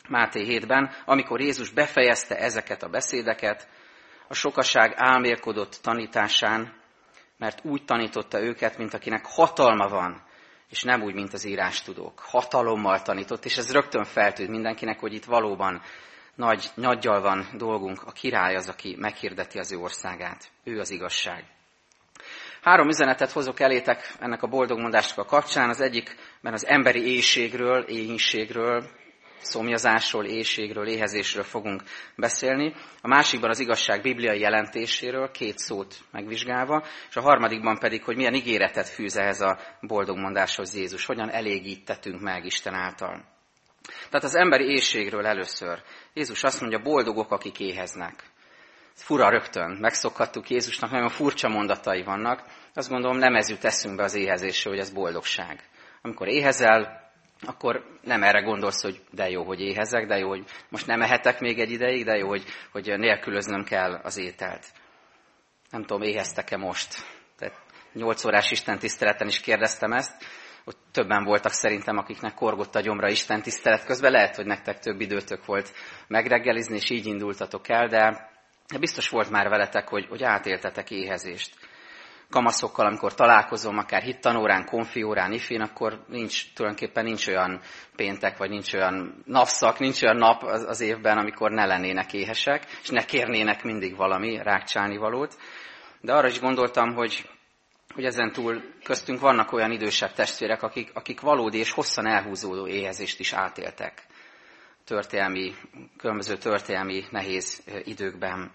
Máté 0.09 0.59
7-ben, 0.59 0.91
amikor 1.05 1.41
Jézus 1.41 1.69
befejezte 1.69 2.35
ezeket 2.35 2.83
a 2.83 2.89
beszédeket, 2.89 3.67
a 4.27 4.33
sokaság 4.33 4.93
álmélkodott 4.95 5.79
tanításán, 5.81 6.73
mert 7.37 7.65
úgy 7.65 7.85
tanította 7.85 8.41
őket, 8.41 8.77
mint 8.77 8.93
akinek 8.93 9.25
hatalma 9.25 9.87
van 9.87 10.22
és 10.73 10.83
nem 10.83 11.01
úgy, 11.01 11.13
mint 11.13 11.33
az 11.33 11.45
írás 11.45 11.81
tudók. 11.81 12.19
Hatalommal 12.19 13.01
tanított, 13.01 13.45
és 13.45 13.57
ez 13.57 13.71
rögtön 13.71 14.03
feltűnt 14.03 14.49
mindenkinek, 14.49 14.99
hogy 14.99 15.13
itt 15.13 15.25
valóban 15.25 15.81
nagy, 16.35 16.69
nagyjal 16.75 17.21
van 17.21 17.47
dolgunk. 17.57 18.03
A 18.05 18.11
király 18.11 18.55
az, 18.55 18.69
aki 18.69 18.95
meghirdeti 18.99 19.59
az 19.59 19.71
ő 19.71 19.77
országát. 19.77 20.51
Ő 20.63 20.79
az 20.79 20.89
igazság. 20.89 21.45
Három 22.61 22.87
üzenetet 22.87 23.31
hozok 23.31 23.59
elétek 23.59 24.13
ennek 24.19 24.41
a 24.41 24.47
boldogmondásnak 24.47 25.25
a 25.25 25.29
kapcsán. 25.29 25.69
Az 25.69 25.81
egyikben 25.81 26.53
az 26.53 26.65
emberi 26.65 27.13
éjségről, 27.13 27.81
éhínségről, 27.81 28.89
szomjazásról, 29.43 30.25
éjségről, 30.25 30.87
éhezésről 30.87 31.43
fogunk 31.43 31.81
beszélni. 32.15 32.73
A 33.01 33.07
másikban 33.07 33.49
az 33.49 33.59
igazság 33.59 34.01
bibliai 34.01 34.39
jelentéséről, 34.39 35.31
két 35.31 35.57
szót 35.57 35.95
megvizsgálva, 36.11 36.85
és 37.09 37.15
a 37.15 37.21
harmadikban 37.21 37.79
pedig, 37.79 38.03
hogy 38.03 38.15
milyen 38.15 38.33
ígéretet 38.33 38.87
fűz 38.87 39.17
ehhez 39.17 39.41
a 39.41 39.59
boldogmondáshoz 39.81 40.75
Jézus, 40.75 41.05
hogyan 41.05 41.29
elégítettünk 41.29 42.21
meg 42.21 42.45
Isten 42.45 42.73
által. 42.73 43.31
Tehát 44.09 44.23
az 44.23 44.35
emberi 44.35 44.63
éjségről 44.63 45.25
először. 45.25 45.81
Jézus 46.13 46.43
azt 46.43 46.61
mondja, 46.61 46.79
boldogok, 46.79 47.31
akik 47.31 47.59
éheznek. 47.59 48.31
Fura 48.93 49.29
rögtön, 49.29 49.77
megszokhattuk 49.81 50.49
Jézusnak, 50.49 50.91
nagyon 50.91 51.09
furcsa 51.09 51.49
mondatai 51.49 52.03
vannak. 52.03 52.43
Azt 52.73 52.89
gondolom, 52.89 53.17
nem 53.17 53.35
ez 53.35 53.49
jut 53.49 53.63
eszünkbe 53.63 54.03
az 54.03 54.15
éhezésről, 54.15 54.73
hogy 54.73 54.81
ez 54.81 54.93
boldogság. 54.93 55.69
Amikor 56.01 56.27
éhezel, 56.27 57.02
akkor 57.45 57.85
nem 58.01 58.23
erre 58.23 58.41
gondolsz, 58.41 58.81
hogy 58.81 59.01
de 59.11 59.29
jó, 59.29 59.43
hogy 59.43 59.59
éhezek, 59.59 60.07
de 60.07 60.17
jó, 60.17 60.27
hogy 60.27 60.43
most 60.69 60.87
nem 60.87 61.01
ehetek 61.01 61.39
még 61.39 61.59
egy 61.59 61.71
ideig, 61.71 62.05
de 62.05 62.17
jó, 62.17 62.27
hogy, 62.27 62.43
hogy 62.71 62.93
nélkülöznöm 62.97 63.63
kell 63.63 63.99
az 64.03 64.17
ételt. 64.17 64.65
Nem 65.69 65.81
tudom, 65.81 66.01
éheztek-e 66.01 66.57
most? 66.57 66.95
Tehát 67.37 67.55
8 67.93 68.25
órás 68.25 68.51
Isten 68.51 68.79
tiszteleten 68.79 69.27
is 69.27 69.39
kérdeztem 69.39 69.91
ezt, 69.91 70.25
ott 70.65 70.77
többen 70.91 71.23
voltak 71.23 71.51
szerintem, 71.51 71.97
akiknek 71.97 72.33
korgott 72.33 72.75
a 72.75 72.81
gyomra 72.81 73.09
Isten 73.09 73.41
tisztelet 73.41 73.85
közben. 73.85 74.11
Lehet, 74.11 74.35
hogy 74.35 74.45
nektek 74.45 74.79
több 74.79 75.01
időtök 75.01 75.45
volt 75.45 75.73
megreggelizni, 76.07 76.75
és 76.75 76.89
így 76.89 77.05
indultatok 77.05 77.69
el, 77.69 77.87
de 77.87 78.29
biztos 78.79 79.09
volt 79.09 79.29
már 79.29 79.49
veletek, 79.49 79.87
hogy, 79.87 80.05
hogy 80.09 80.23
átéltetek 80.23 80.91
éhezést 80.91 81.55
kamaszokkal, 82.33 82.85
amikor 82.85 83.13
találkozom, 83.13 83.77
akár 83.77 84.01
hittanórán, 84.01 84.65
konfiórán, 84.65 85.31
ifén, 85.31 85.61
akkor 85.61 86.03
nincs, 86.07 86.53
tulajdonképpen 86.53 87.03
nincs 87.03 87.27
olyan 87.27 87.61
péntek, 87.95 88.37
vagy 88.37 88.49
nincs 88.49 88.73
olyan 88.73 89.23
napszak, 89.25 89.79
nincs 89.79 90.01
olyan 90.01 90.17
nap 90.17 90.43
az, 90.43 90.63
az 90.63 90.81
évben, 90.81 91.17
amikor 91.17 91.51
ne 91.51 91.65
lennének 91.65 92.13
éhesek, 92.13 92.65
és 92.81 92.89
ne 92.89 93.05
kérnének 93.05 93.63
mindig 93.63 93.95
valami 93.95 94.37
rákcsálni 94.43 94.97
valót. 94.97 95.37
De 96.01 96.13
arra 96.13 96.27
is 96.27 96.39
gondoltam, 96.39 96.93
hogy, 96.93 97.29
hogy 97.93 98.05
ezen 98.05 98.31
túl 98.31 98.61
köztünk 98.83 99.19
vannak 99.19 99.51
olyan 99.51 99.71
idősebb 99.71 100.13
testvérek, 100.13 100.63
akik, 100.63 100.91
akik 100.93 101.21
valódi 101.21 101.57
és 101.57 101.71
hosszan 101.71 102.07
elhúzódó 102.07 102.67
éhezést 102.67 103.19
is 103.19 103.33
átéltek 103.33 104.07
történelmi, 104.85 105.53
különböző 105.97 106.37
történelmi 106.37 107.03
nehéz 107.11 107.63
időkben 107.83 108.51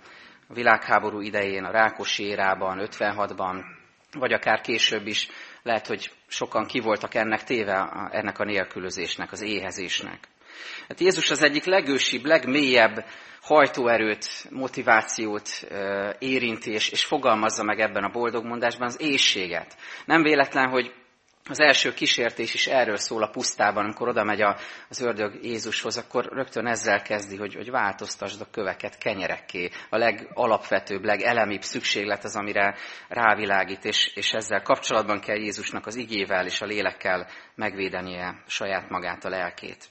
a 0.48 0.54
világháború 0.54 1.20
idején, 1.20 1.64
a 1.64 1.70
Rákosi 1.70 2.24
érában, 2.24 2.88
56-ban, 2.90 3.64
vagy 4.12 4.32
akár 4.32 4.60
később 4.60 5.06
is 5.06 5.28
lehet, 5.62 5.86
hogy 5.86 6.10
sokan 6.26 6.66
ki 6.66 6.80
voltak 6.80 7.14
ennek 7.14 7.44
téve, 7.44 8.08
ennek 8.10 8.38
a 8.38 8.44
nélkülözésnek, 8.44 9.32
az 9.32 9.40
éhezésnek. 9.40 10.28
Hát 10.88 11.00
Jézus 11.00 11.30
az 11.30 11.42
egyik 11.42 11.64
legősibb, 11.64 12.24
legmélyebb 12.24 13.04
hajtóerőt, 13.42 14.26
motivációt 14.50 15.48
érinti, 16.18 16.70
és, 16.70 16.88
és 16.88 17.04
fogalmazza 17.04 17.62
meg 17.62 17.80
ebben 17.80 18.04
a 18.04 18.10
boldogmondásban 18.10 18.86
az 18.86 19.00
éjséget. 19.00 19.76
Nem 20.04 20.22
véletlen, 20.22 20.68
hogy 20.68 20.94
az 21.48 21.60
első 21.60 21.94
kísértés 21.94 22.54
is 22.54 22.66
erről 22.66 22.96
szól 22.96 23.22
a 23.22 23.30
pusztában, 23.30 23.84
amikor 23.84 24.08
oda 24.08 24.24
megy 24.24 24.42
az 24.88 25.00
ördög 25.00 25.44
Jézushoz, 25.44 25.96
akkor 25.96 26.24
rögtön 26.24 26.66
ezzel 26.66 27.02
kezdi, 27.02 27.36
hogy, 27.36 27.54
hogy 27.54 27.70
változtasd 27.70 28.40
a 28.40 28.50
köveket 28.50 28.98
kenyerekké. 28.98 29.70
A 29.90 29.96
legalapvetőbb, 29.96 31.04
legelemibb 31.04 31.62
szükséglet 31.62 32.24
az, 32.24 32.36
amire 32.36 32.74
rávilágít, 33.08 33.84
és, 33.84 34.12
és 34.14 34.32
ezzel 34.32 34.62
kapcsolatban 34.62 35.20
kell 35.20 35.36
Jézusnak 35.36 35.86
az 35.86 35.96
igével 35.96 36.46
és 36.46 36.60
a 36.60 36.66
lélekkel 36.66 37.28
megvédenie 37.54 38.42
saját 38.46 38.88
magát, 38.88 39.24
a 39.24 39.28
lelkét. 39.28 39.88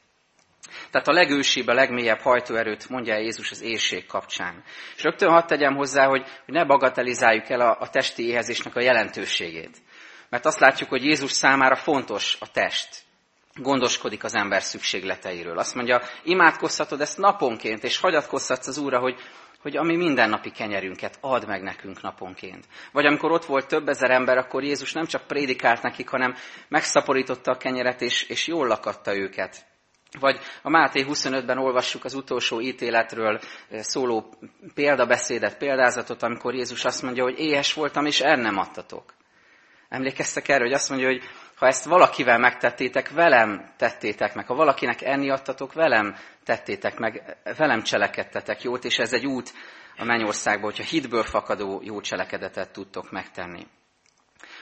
Tehát 0.91 1.07
a 1.07 1.11
legősibb, 1.11 1.67
a 1.67 1.73
legmélyebb 1.73 2.19
hajtóerőt 2.19 2.89
mondja 2.89 3.17
Jézus 3.17 3.51
az 3.51 3.61
éjség 3.61 4.05
kapcsán. 4.05 4.63
És 4.95 5.03
rögtön 5.03 5.29
hadd 5.29 5.47
tegyem 5.47 5.75
hozzá, 5.75 6.05
hogy, 6.05 6.21
hogy 6.45 6.53
ne 6.53 6.65
bagatelizáljuk 6.65 7.49
el 7.49 7.59
a, 7.59 7.77
a 7.79 7.89
testi 7.89 8.27
éhezésnek 8.27 8.75
a 8.75 8.81
jelentőségét. 8.81 9.77
Mert 10.29 10.45
azt 10.45 10.59
látjuk, 10.59 10.89
hogy 10.89 11.03
Jézus 11.03 11.31
számára 11.31 11.75
fontos 11.75 12.37
a 12.39 12.51
test. 12.51 13.05
Gondoskodik 13.53 14.23
az 14.23 14.35
ember 14.35 14.61
szükségleteiről. 14.61 15.57
Azt 15.57 15.75
mondja, 15.75 16.01
imádkozhatod 16.23 17.01
ezt 17.01 17.17
naponként, 17.17 17.83
és 17.83 17.97
hagyatkozhatsz 17.97 18.67
az 18.67 18.77
Úrra, 18.77 18.99
hogy, 18.99 19.19
hogy 19.61 19.77
ami 19.77 19.95
mindennapi 19.95 20.51
kenyerünket 20.51 21.17
ad 21.21 21.47
meg 21.47 21.61
nekünk 21.61 22.01
naponként. 22.01 22.65
Vagy 22.91 23.05
amikor 23.05 23.31
ott 23.31 23.45
volt 23.45 23.67
több 23.67 23.87
ezer 23.87 24.11
ember, 24.11 24.37
akkor 24.37 24.63
Jézus 24.63 24.93
nem 24.93 25.05
csak 25.05 25.27
prédikált 25.27 25.81
nekik, 25.81 26.09
hanem 26.09 26.35
megszaporította 26.67 27.51
a 27.51 27.57
kenyeret, 27.57 28.01
és, 28.01 28.23
és 28.23 28.47
jól 28.47 28.67
lakatta 28.67 29.15
őket. 29.15 29.65
Vagy 30.19 30.39
a 30.61 30.69
Máté 30.69 31.05
25-ben 31.07 31.57
olvassuk 31.57 32.05
az 32.05 32.13
utolsó 32.13 32.61
ítéletről 32.61 33.39
szóló 33.69 34.33
példabeszédet, 34.73 35.57
példázatot, 35.57 36.23
amikor 36.23 36.53
Jézus 36.53 36.85
azt 36.85 37.01
mondja, 37.01 37.23
hogy 37.23 37.39
éhes 37.39 37.73
voltam, 37.73 38.05
és 38.05 38.21
el 38.21 38.35
nem 38.35 38.57
adtatok. 38.57 39.13
Emlékeztek 39.89 40.47
erre, 40.47 40.63
hogy 40.63 40.73
azt 40.73 40.89
mondja, 40.89 41.07
hogy 41.07 41.23
ha 41.55 41.67
ezt 41.67 41.85
valakivel 41.85 42.37
megtettétek, 42.37 43.09
velem 43.09 43.73
tettétek 43.77 44.35
meg. 44.35 44.45
Ha 44.45 44.55
valakinek 44.55 45.01
enni 45.01 45.29
adtatok, 45.29 45.73
velem 45.73 46.15
tettétek 46.45 46.97
meg, 46.97 47.37
velem 47.57 47.81
cselekedtetek 47.81 48.61
jót, 48.61 48.85
és 48.85 48.97
ez 48.97 49.13
egy 49.13 49.25
út 49.25 49.53
a 49.97 50.03
mennyországba, 50.03 50.65
hogyha 50.65 50.83
hitből 50.83 51.23
fakadó 51.23 51.81
jó 51.83 52.01
cselekedetet 52.01 52.71
tudtok 52.71 53.11
megtenni. 53.11 53.67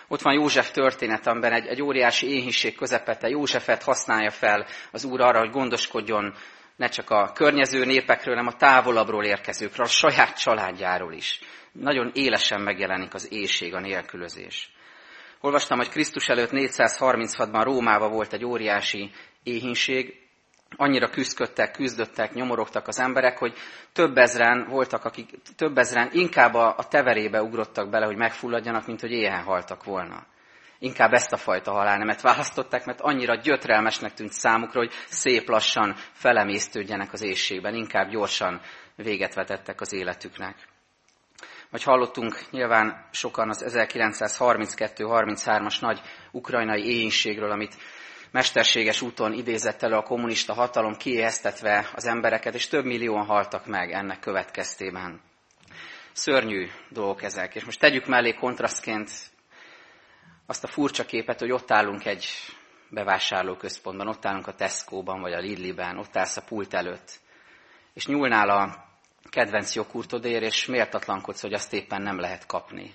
Ott 0.08 0.22
van 0.22 0.34
József 0.34 0.72
történet, 0.72 1.28
amiben 1.28 1.54
egy, 1.54 1.68
egy 1.68 1.82
óriási 1.82 2.28
éhínség 2.28 2.76
közepette 2.76 3.28
Józsefet 3.28 3.84
használja 3.84 4.32
fel 4.32 4.66
az 4.92 5.04
Úr 5.04 5.22
arra, 5.22 5.40
hogy 5.40 5.50
gondoskodjon 5.50 6.34
ne 6.76 6.88
csak 6.88 7.10
a 7.10 7.32
környező 7.32 7.86
népekről, 7.86 8.36
hanem 8.36 8.54
a 8.54 8.58
távolabbról 8.58 9.26
érkezőkről, 9.26 9.86
a 9.86 9.90
saját 9.90 10.38
családjáról 10.38 11.14
is. 11.14 11.40
Nagyon 11.72 12.12
élesen 12.14 12.62
megjelenik 12.62 13.14
az 13.14 13.32
éjség, 13.32 13.74
a 13.74 13.80
nélkülözés. 13.80 14.75
Olvastam, 15.42 15.78
hogy 15.78 15.90
Krisztus 15.90 16.28
előtt 16.28 16.50
436-ban 16.52 17.62
Rómában 17.64 18.12
volt 18.12 18.34
egy 18.34 18.46
óriási 18.46 19.12
éhínség, 19.44 20.26
annyira 20.78 21.10
küzdöttek, 21.10 21.72
küzdöttek, 21.72 22.34
nyomorogtak 22.34 22.88
az 22.88 23.00
emberek, 23.00 23.38
hogy 23.38 23.54
több 23.94 24.18
ezren 24.18 24.68
voltak, 24.70 25.06
akik 25.06 25.30
több 25.56 25.78
ezren 25.78 26.10
inkább 26.14 26.54
a, 26.54 26.86
teverébe 26.90 27.42
ugrottak 27.42 27.90
bele, 27.90 28.06
hogy 28.06 28.18
megfulladjanak, 28.18 28.88
mint 28.88 29.02
hogy 29.02 29.12
éhen 29.12 29.44
haltak 29.44 29.84
volna. 29.84 30.26
Inkább 30.80 31.14
ezt 31.14 31.34
a 31.34 31.38
fajta 31.38 31.72
halálnemet 31.72 32.22
választották, 32.22 32.86
mert 32.86 33.02
annyira 33.02 33.36
gyötrelmesnek 33.36 34.14
tűnt 34.14 34.32
számukra, 34.32 34.80
hogy 34.80 34.92
szép 35.08 35.48
lassan 35.48 35.96
felemésztődjenek 36.12 37.14
az 37.14 37.22
éjségben, 37.22 37.76
inkább 37.76 38.10
gyorsan 38.10 38.62
véget 38.96 39.34
vetettek 39.34 39.82
az 39.82 39.94
életüknek. 39.94 40.56
Vagy 41.70 41.84
hallottunk 41.84 42.40
nyilván 42.52 43.08
sokan 43.12 43.50
az 43.50 43.66
1932-33-as 43.68 45.82
nagy 45.82 46.02
ukrajnai 46.32 46.86
éhénységről, 46.86 47.52
amit 47.52 47.76
mesterséges 48.32 49.02
úton 49.02 49.34
idézett 49.34 49.82
elő 49.82 49.96
a 49.96 50.04
kommunista 50.04 50.54
hatalom, 50.54 50.96
kiéheztetve 50.96 51.90
az 51.96 52.06
embereket, 52.06 52.54
és 52.54 52.68
több 52.68 52.86
millióan 52.86 53.26
haltak 53.26 53.66
meg 53.66 53.92
ennek 53.92 54.20
következtében. 54.20 55.22
Szörnyű 56.14 56.68
dolgok 56.90 57.24
ezek. 57.24 57.56
És 57.56 57.64
most 57.64 57.80
tegyük 57.80 58.06
mellé 58.06 58.34
kontrasztként 58.34 59.10
azt 60.46 60.64
a 60.64 60.68
furcsa 60.68 61.06
képet, 61.06 61.40
hogy 61.40 61.52
ott 61.52 61.72
állunk 61.72 62.06
egy 62.06 62.26
bevásárlóközpontban, 62.90 64.08
ott 64.08 64.26
állunk 64.26 64.48
a 64.48 64.54
Tesco-ban, 64.54 65.22
vagy 65.22 65.34
a 65.34 65.40
Lidli-ben, 65.40 65.98
ott 65.98 66.18
állsz 66.18 66.38
a 66.38 66.44
pult 66.48 66.74
előtt, 66.74 67.20
és 67.94 68.08
nyúlnál 68.08 68.50
a 68.50 68.85
kedvenc 69.36 69.76
jogurtodér, 69.76 70.42
és 70.42 70.66
méltatlankodsz, 70.66 71.42
hogy 71.42 71.54
azt 71.54 71.74
éppen 71.74 72.02
nem 72.02 72.20
lehet 72.20 72.46
kapni. 72.46 72.94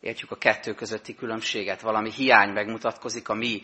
Értjük 0.00 0.30
a 0.30 0.36
kettő 0.36 0.74
közötti 0.74 1.14
különbséget, 1.14 1.80
valami 1.80 2.10
hiány 2.10 2.52
megmutatkozik 2.52 3.28
a 3.28 3.34
mi 3.34 3.62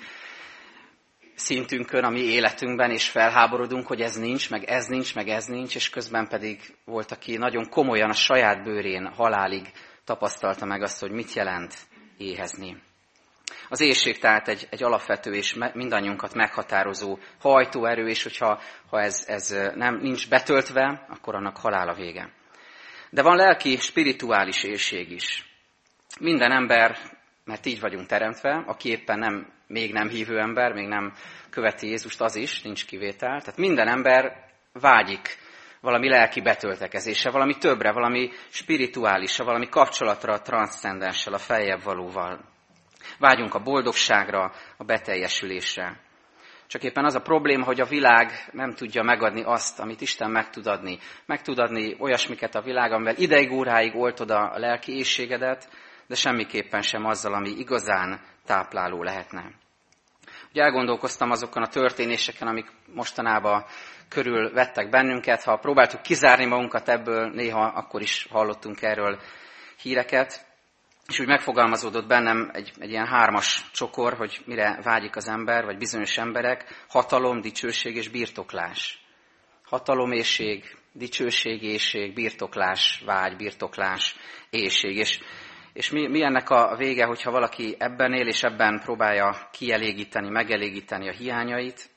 szintünkön, 1.34 2.04
a 2.04 2.10
mi 2.10 2.20
életünkben, 2.20 2.90
és 2.90 3.08
felháborodunk, 3.08 3.86
hogy 3.86 4.00
ez 4.00 4.16
nincs, 4.16 4.50
meg 4.50 4.64
ez 4.64 4.86
nincs, 4.86 5.14
meg 5.14 5.28
ez 5.28 5.44
nincs, 5.44 5.74
és 5.74 5.90
közben 5.90 6.28
pedig 6.28 6.76
volt, 6.84 7.12
aki 7.12 7.36
nagyon 7.36 7.68
komolyan 7.68 8.10
a 8.10 8.14
saját 8.14 8.64
bőrén 8.64 9.06
halálig 9.06 9.72
tapasztalta 10.04 10.64
meg 10.64 10.82
azt, 10.82 11.00
hogy 11.00 11.10
mit 11.10 11.32
jelent 11.32 11.74
éhezni. 12.16 12.76
Az 13.68 13.80
éjség 13.80 14.18
tehát 14.18 14.48
egy, 14.48 14.66
egy 14.70 14.82
alapvető 14.82 15.32
és 15.32 15.56
mindannyiunkat 15.72 16.34
meghatározó 16.34 17.18
hajtóerő, 17.40 18.08
és 18.08 18.22
hogyha 18.22 18.60
ha 18.90 19.00
ez, 19.00 19.24
ez 19.26 19.56
nem, 19.74 19.98
nincs 20.00 20.28
betöltve, 20.28 21.06
akkor 21.08 21.34
annak 21.34 21.56
halál 21.56 21.88
a 21.88 21.94
vége. 21.94 22.32
De 23.10 23.22
van 23.22 23.36
lelki, 23.36 23.76
spirituális 23.76 24.62
éjség 24.62 25.10
is. 25.10 25.44
Minden 26.20 26.52
ember, 26.52 26.98
mert 27.44 27.66
így 27.66 27.80
vagyunk 27.80 28.06
teremtve, 28.06 28.62
aki 28.66 28.88
éppen 28.88 29.18
nem, 29.18 29.52
még 29.66 29.92
nem 29.92 30.08
hívő 30.08 30.38
ember, 30.38 30.72
még 30.72 30.86
nem 30.86 31.12
követi 31.50 31.86
Jézust, 31.86 32.20
az 32.20 32.36
is, 32.36 32.62
nincs 32.62 32.86
kivétel. 32.86 33.40
Tehát 33.40 33.56
minden 33.56 33.88
ember 33.88 34.48
vágyik 34.72 35.38
valami 35.80 36.08
lelki 36.08 36.40
betöltekezése, 36.40 37.30
valami 37.30 37.56
többre, 37.58 37.92
valami 37.92 38.30
spirituálisra, 38.48 39.44
valami 39.44 39.68
kapcsolatra 39.68 40.32
a 40.32 40.42
transzcendenssel, 40.42 41.32
a 41.32 41.38
feljebb 41.38 41.82
valóval. 41.82 42.49
Vágyunk 43.18 43.54
a 43.54 43.62
boldogságra, 43.62 44.52
a 44.76 44.84
beteljesülésre. 44.84 46.00
Csak 46.66 46.82
éppen 46.82 47.04
az 47.04 47.14
a 47.14 47.20
probléma, 47.20 47.64
hogy 47.64 47.80
a 47.80 47.84
világ 47.84 48.32
nem 48.52 48.74
tudja 48.74 49.02
megadni 49.02 49.42
azt, 49.42 49.80
amit 49.80 50.00
Isten 50.00 50.30
meg 50.30 50.50
tud 50.50 50.66
adni. 50.66 50.98
Meg 51.26 51.42
tud 51.42 51.58
adni 51.58 51.96
olyasmiket 51.98 52.54
a 52.54 52.62
világ, 52.62 52.92
amivel 52.92 53.16
ideig 53.16 53.52
óráig 53.52 53.96
oltod 53.96 54.30
a 54.30 54.52
lelki 54.58 54.96
éjségedet, 54.96 55.68
de 56.06 56.14
semmiképpen 56.14 56.82
sem 56.82 57.04
azzal, 57.04 57.34
ami 57.34 57.50
igazán 57.50 58.20
tápláló 58.46 59.02
lehetne. 59.02 59.52
Ugye 60.50 60.62
elgondolkoztam 60.62 61.30
azokon 61.30 61.62
a 61.62 61.68
történéseken, 61.68 62.48
amik 62.48 62.66
mostanában 62.94 63.64
körül 64.08 64.52
vettek 64.52 64.90
bennünket. 64.90 65.42
Ha 65.42 65.56
próbáltuk 65.56 66.02
kizárni 66.02 66.44
magunkat 66.44 66.88
ebből, 66.88 67.30
néha 67.30 67.60
akkor 67.60 68.00
is 68.02 68.26
hallottunk 68.30 68.82
erről 68.82 69.20
híreket. 69.82 70.46
És 71.10 71.18
úgy 71.18 71.26
megfogalmazódott 71.26 72.06
bennem 72.06 72.50
egy, 72.52 72.72
egy 72.78 72.90
ilyen 72.90 73.06
hármas 73.06 73.70
csokor, 73.72 74.12
hogy 74.12 74.40
mire 74.44 74.80
vágyik 74.82 75.16
az 75.16 75.28
ember, 75.28 75.64
vagy 75.64 75.78
bizonyos 75.78 76.18
emberek, 76.18 76.84
hatalom, 76.88 77.40
dicsőség 77.40 77.96
és 77.96 78.08
birtoklás. 78.08 79.04
Hatalom, 79.64 80.12
éjség, 80.12 80.76
dicsőség, 80.92 81.62
éjség, 81.62 82.14
birtoklás, 82.14 83.02
vágy, 83.06 83.36
birtoklás, 83.36 84.16
éjség. 84.50 84.96
És, 84.96 85.20
és 85.72 85.90
mi, 85.90 86.08
mi 86.08 86.22
ennek 86.22 86.50
a 86.50 86.76
vége, 86.76 87.04
hogyha 87.04 87.30
valaki 87.30 87.74
ebben 87.78 88.12
él, 88.12 88.26
és 88.26 88.42
ebben 88.42 88.80
próbálja 88.84 89.48
kielégíteni, 89.52 90.28
megelégíteni 90.28 91.08
a 91.08 91.12
hiányait, 91.12 91.90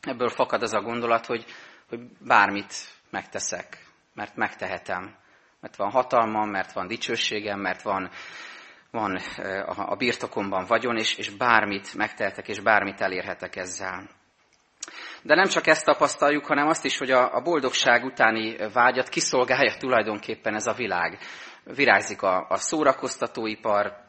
ebből 0.00 0.28
fakad 0.28 0.62
az 0.62 0.74
a 0.74 0.80
gondolat, 0.80 1.26
hogy, 1.26 1.44
hogy 1.88 2.00
bármit 2.26 2.74
megteszek, 3.10 3.86
mert 4.14 4.36
megtehetem. 4.36 5.16
Mert 5.60 5.76
van 5.76 5.90
hatalmam, 5.90 6.50
mert 6.50 6.72
van 6.72 6.86
dicsőségem, 6.86 7.60
mert 7.60 7.82
van 7.82 8.10
van 8.90 9.20
a 9.76 9.96
birtokomban 9.96 10.64
vagyon, 10.64 10.96
és, 10.96 11.16
és 11.16 11.30
bármit 11.30 11.94
megtehetek, 11.94 12.48
és 12.48 12.60
bármit 12.60 13.00
elérhetek 13.00 13.56
ezzel. 13.56 14.08
De 15.22 15.34
nem 15.34 15.48
csak 15.48 15.66
ezt 15.66 15.84
tapasztaljuk, 15.84 16.46
hanem 16.46 16.68
azt 16.68 16.84
is, 16.84 16.98
hogy 16.98 17.10
a, 17.10 17.34
a 17.34 17.40
boldogság 17.40 18.04
utáni 18.04 18.56
vágyat 18.72 19.08
kiszolgálja 19.08 19.76
tulajdonképpen 19.78 20.54
ez 20.54 20.66
a 20.66 20.72
világ. 20.72 21.18
Virágzik 21.64 22.22
a, 22.22 22.46
a 22.48 22.56
szórakoztatóipar, 22.56 24.06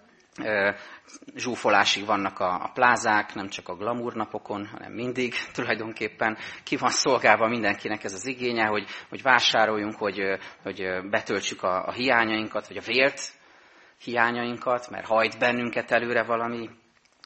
zsúfolásig 1.35 2.05
vannak 2.05 2.39
a, 2.39 2.63
a 2.63 2.71
plázák, 2.73 3.33
nem 3.33 3.47
csak 3.47 3.69
a 3.69 3.75
glamour 3.75 4.13
napokon, 4.13 4.65
hanem 4.65 4.91
mindig 4.91 5.33
tulajdonképpen 5.53 6.37
ki 6.63 6.77
van 6.77 6.89
szolgálva 6.89 7.47
mindenkinek 7.47 8.03
ez 8.03 8.13
az 8.13 8.25
igénye, 8.25 8.65
hogy, 8.65 8.85
hogy 9.09 9.21
vásároljunk, 9.21 9.95
hogy, 9.95 10.21
hogy 10.63 11.09
betöltsük 11.09 11.63
a, 11.63 11.87
a 11.87 11.91
hiányainkat, 11.91 12.67
vagy 12.67 12.77
a 12.77 12.85
vért 12.85 13.37
hiányainkat, 14.03 14.89
mert 14.89 15.05
hajt 15.05 15.39
bennünket 15.39 15.91
előre 15.91 16.23
valami, 16.23 16.69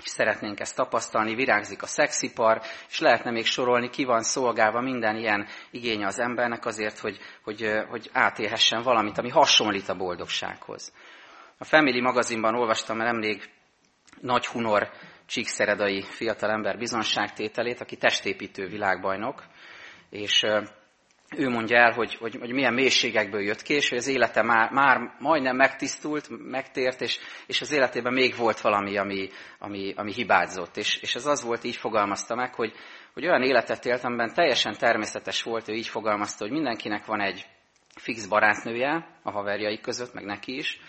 és 0.03 0.09
szeretnénk 0.09 0.59
ezt 0.59 0.75
tapasztalni, 0.75 1.35
virágzik 1.35 1.81
a 1.81 1.87
szexipar, 1.87 2.61
és 2.89 2.99
lehetne 2.99 3.31
még 3.31 3.45
sorolni, 3.45 3.89
ki 3.89 4.03
van 4.03 4.23
szolgálva 4.23 4.81
minden 4.81 5.15
ilyen 5.15 5.47
igénye 5.71 6.05
az 6.05 6.19
embernek 6.19 6.65
azért, 6.65 6.99
hogy, 6.99 7.19
hogy, 7.43 7.83
hogy 7.89 8.09
átélhessen 8.13 8.81
valamit, 8.81 9.17
ami 9.17 9.29
hasonlít 9.29 9.89
a 9.89 9.95
boldogsághoz. 9.95 10.93
A 11.57 11.65
Family 11.65 12.01
magazinban 12.01 12.55
olvastam 12.55 13.01
el 13.01 13.07
emlék 13.07 13.49
Nagy 14.21 14.45
Hunor 14.45 14.89
csíkszeredai 15.25 16.01
fiatalember 16.01 16.77
bizonságtételét, 16.77 17.81
aki 17.81 17.97
testépítő 17.97 18.67
világbajnok, 18.67 19.43
és 20.09 20.45
ő 21.37 21.49
mondja 21.49 21.77
el, 21.77 21.91
hogy, 21.91 22.15
hogy, 22.15 22.37
hogy 22.39 22.51
milyen 22.51 22.73
mélységekből 22.73 23.41
jött 23.41 23.61
ki, 23.61 23.73
és 23.73 23.89
hogy 23.89 23.97
az 23.97 24.07
élete 24.07 24.41
már, 24.41 24.71
már 24.71 25.15
majdnem 25.19 25.55
megtisztult, 25.55 26.29
megtért, 26.49 27.01
és, 27.01 27.19
és 27.47 27.61
az 27.61 27.71
életében 27.71 28.13
még 28.13 28.35
volt 28.35 28.61
valami, 28.61 28.97
ami, 28.97 29.29
ami, 29.59 29.93
ami 29.95 30.13
hibázott. 30.13 30.77
És, 30.77 30.97
és 31.01 31.15
ez 31.15 31.25
az 31.25 31.43
volt, 31.43 31.63
így 31.63 31.75
fogalmazta 31.75 32.35
meg, 32.35 32.53
hogy, 32.53 32.73
hogy 33.13 33.25
olyan 33.25 33.41
életet 33.41 33.85
élt, 33.85 34.03
amiben 34.03 34.33
teljesen 34.33 34.77
természetes 34.77 35.43
volt, 35.43 35.69
ő 35.69 35.73
így 35.73 35.87
fogalmazta, 35.87 36.43
hogy 36.43 36.53
mindenkinek 36.53 37.05
van 37.05 37.21
egy 37.21 37.45
fix 37.95 38.25
barátnője 38.27 39.19
a 39.23 39.31
haverjai 39.31 39.79
között, 39.79 40.13
meg 40.13 40.25
neki 40.25 40.55
is, 40.55 40.79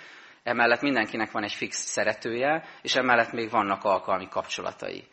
emellett 0.43 0.81
mindenkinek 0.81 1.31
van 1.31 1.43
egy 1.43 1.53
fix 1.53 1.77
szeretője, 1.77 2.65
és 2.83 2.95
emellett 2.95 3.33
még 3.33 3.51
vannak 3.51 3.85
alkalmi 3.85 4.29
kapcsolatai 4.29 5.05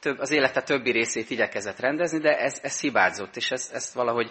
több, 0.00 0.18
az 0.18 0.30
élete 0.30 0.62
többi 0.62 0.90
részét 0.90 1.30
igyekezett 1.30 1.78
rendezni, 1.78 2.18
de 2.18 2.36
ez, 2.36 2.58
ez 2.62 2.80
hibázott, 2.80 3.36
és 3.36 3.50
ezt, 3.50 3.74
ezt 3.74 3.94
valahogy 3.94 4.30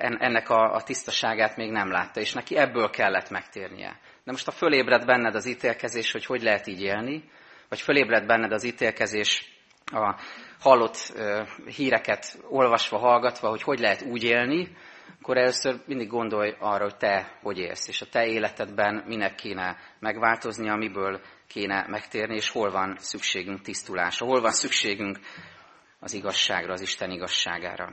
ennek 0.00 0.48
a, 0.48 0.74
a 0.74 0.82
tisztaságát 0.82 1.56
még 1.56 1.70
nem 1.70 1.90
látta, 1.90 2.20
és 2.20 2.32
neki 2.32 2.56
ebből 2.56 2.90
kellett 2.90 3.30
megtérnie. 3.30 3.98
De 4.24 4.32
most 4.32 4.48
a 4.48 4.52
fölébred 4.52 5.04
benned 5.04 5.34
az 5.34 5.46
ítélkezés, 5.46 6.12
hogy 6.12 6.26
hogy 6.26 6.42
lehet 6.42 6.66
így 6.66 6.82
élni, 6.82 7.24
vagy 7.68 7.80
fölébred 7.80 8.26
benned 8.26 8.52
az 8.52 8.64
ítélkezés 8.64 9.54
a 9.84 10.20
hallott 10.60 11.12
híreket 11.76 12.38
olvasva, 12.48 12.98
hallgatva, 12.98 13.48
hogy 13.48 13.62
hogy 13.62 13.78
lehet 13.78 14.02
úgy 14.02 14.24
élni, 14.24 14.76
akkor 15.20 15.36
először 15.36 15.80
mindig 15.86 16.08
gondolj 16.08 16.54
arra, 16.58 16.82
hogy 16.82 16.96
te 16.96 17.38
hogy 17.42 17.58
élsz, 17.58 17.88
és 17.88 18.00
a 18.00 18.06
te 18.06 18.26
életedben 18.26 19.04
minek 19.06 19.34
kéne 19.34 19.76
megváltozni, 20.00 20.68
amiből 20.68 21.20
kéne 21.48 21.84
megtérni, 21.88 22.34
és 22.34 22.48
hol 22.48 22.70
van 22.70 22.96
szükségünk 22.98 23.60
tisztulásra, 23.60 24.26
hol 24.26 24.40
van 24.40 24.52
szükségünk 24.52 25.18
az 26.00 26.12
igazságra, 26.12 26.72
az 26.72 26.80
Isten 26.80 27.10
igazságára. 27.10 27.92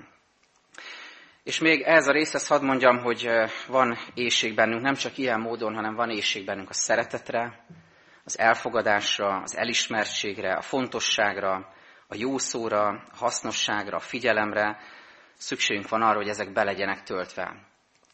És 1.44 1.60
még 1.60 1.82
ez 1.82 2.08
a 2.08 2.12
részhez 2.12 2.48
hadd 2.48 2.64
mondjam, 2.64 2.98
hogy 2.98 3.30
van 3.68 3.98
éjség 4.14 4.56
bennünk 4.56 4.82
nem 4.82 4.94
csak 4.94 5.18
ilyen 5.18 5.40
módon, 5.40 5.76
hanem 5.76 5.96
van 5.96 6.10
éjség 6.10 6.46
bennünk 6.46 6.70
a 6.70 6.74
szeretetre, 6.74 7.66
az 8.24 8.40
elfogadásra, 8.40 9.42
az 9.42 9.58
elismertségre, 9.58 10.54
a 10.54 10.62
fontosságra, 10.62 11.74
a 12.08 12.16
jó 12.16 12.38
szóra, 12.38 12.88
a 12.88 13.02
hasznosságra, 13.16 13.98
a 13.98 14.00
figyelemre. 14.00 14.80
Szükségünk 15.38 15.90
van 15.90 16.02
arra, 16.02 16.18
hogy 16.18 16.28
ezek 16.28 16.54
be 16.54 16.64
legyenek 16.64 17.04
töltve. 17.04 17.56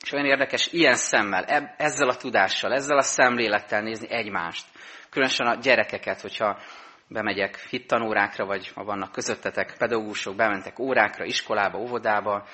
És 0.03 0.11
olyan 0.11 0.25
érdekes 0.25 0.67
ilyen 0.71 0.95
szemmel, 0.95 1.43
ezzel 1.77 2.09
a 2.09 2.15
tudással, 2.15 2.73
ezzel 2.73 2.97
a 2.97 3.01
szemlélettel 3.01 3.81
nézni 3.81 4.11
egymást. 4.11 4.65
Különösen 5.09 5.47
a 5.47 5.55
gyerekeket, 5.55 6.21
hogyha 6.21 6.59
bemegyek 7.07 7.59
hittanórákra, 7.69 8.45
vagy 8.45 8.71
ha 8.75 8.83
vannak 8.83 9.11
közöttetek 9.11 9.75
pedagógusok, 9.77 10.35
bementek 10.35 10.79
órákra, 10.79 11.25
iskolába, 11.25 11.77
óvodába, 11.77 12.45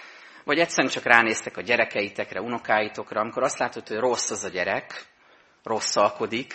vagy 0.43 0.59
egyszerűen 0.59 0.93
csak 0.93 1.03
ránéztek 1.03 1.57
a 1.57 1.61
gyerekeitekre, 1.61 2.41
unokáitokra, 2.41 3.21
amikor 3.21 3.43
azt 3.43 3.59
látod, 3.59 3.87
hogy 3.87 3.97
rossz 3.97 4.31
az 4.31 4.43
a 4.43 4.49
gyerek, 4.49 5.05
rosszalkodik, 5.63 6.53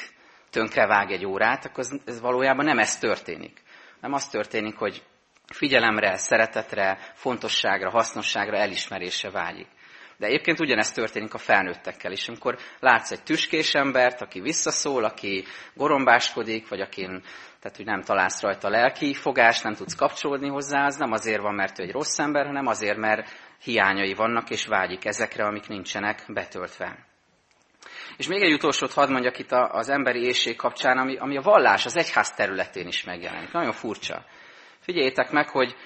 tönkrevág 0.51 1.11
egy 1.11 1.27
órát, 1.27 1.65
akkor 1.65 1.85
ez, 1.85 1.91
ez 2.05 2.21
valójában 2.21 2.65
nem 2.65 2.79
ez 2.79 2.99
történik. 2.99 3.63
Nem 4.01 4.13
az 4.13 4.29
történik, 4.29 4.77
hogy 4.77 5.03
figyelemre, 5.47 6.17
szeretetre, 6.17 6.99
fontosságra, 7.15 7.91
hasznosságra, 7.91 8.57
elismerésre 8.57 9.31
vágyik. 9.31 9.69
De 10.21 10.27
egyébként 10.27 10.61
ugyanezt 10.61 10.95
történik 10.95 11.35
a 11.35 11.39
felnőttekkel 11.39 12.13
is. 12.13 12.29
Amikor 12.29 12.59
látsz 12.81 13.11
egy 13.11 13.23
tüskés 13.23 13.75
embert, 13.75 14.21
aki 14.21 14.41
visszaszól, 14.41 15.05
aki 15.05 15.45
gorombáskodik, 15.75 16.69
vagy 16.69 16.81
akin 16.81 17.23
tehát, 17.61 17.77
hogy 17.77 17.87
nem 17.87 18.03
találsz 18.03 18.41
rajta 18.41 18.69
lelki 18.69 19.15
fogást, 19.15 19.65
nem 19.65 19.75
tudsz 19.75 19.95
kapcsolódni 19.95 20.49
hozzá, 20.49 20.85
az 20.85 20.97
nem 20.97 21.13
azért 21.13 21.41
van, 21.41 21.55
mert 21.55 21.79
ő 21.79 21.83
egy 21.83 21.93
rossz 21.93 22.19
ember, 22.19 22.47
hanem 22.47 22.67
azért, 22.67 22.97
mert 22.97 23.29
hiányai 23.63 24.15
vannak, 24.15 24.51
és 24.51 24.67
vágyik 24.67 25.05
ezekre, 25.05 25.45
amik 25.45 25.69
nincsenek 25.69 26.25
betöltve. 26.29 27.07
És 28.17 28.29
még 28.29 28.43
egy 28.43 28.53
utolsót 28.53 28.93
hadd 28.93 29.11
mondjak 29.11 29.39
itt 29.39 29.53
az 29.53 29.89
emberi 29.89 30.25
éjség 30.25 30.57
kapcsán, 30.57 30.99
ami, 30.99 31.17
ami 31.17 31.37
a 31.37 31.43
vallás, 31.43 31.87
az 31.87 31.97
egyház 31.97 32.35
területén 32.35 32.87
is 32.87 33.05
megjelenik. 33.05 33.53
Nagyon 33.53 33.73
furcsa. 33.73 34.25
Figyeljétek 34.81 35.31
meg, 35.31 35.49
hogy, 35.49 35.77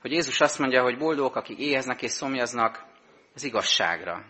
hogy 0.00 0.12
Jézus 0.12 0.40
azt 0.40 0.58
mondja, 0.58 0.82
hogy 0.82 0.98
boldogok, 0.98 1.36
akik 1.36 1.58
éheznek 1.58 2.02
és 2.02 2.10
szomjaznak 2.10 2.88
az 3.34 3.44
igazságra. 3.44 4.24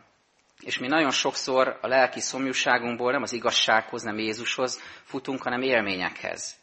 És 0.60 0.78
mi 0.78 0.86
nagyon 0.86 1.10
sokszor 1.10 1.78
a 1.80 1.86
lelki 1.86 2.20
szomjúságunkból 2.20 3.12
nem 3.12 3.22
az 3.22 3.32
igazsághoz, 3.32 4.02
nem 4.02 4.18
Jézushoz 4.18 4.80
futunk, 5.04 5.42
hanem 5.42 5.62
élményekhez. 5.62 6.58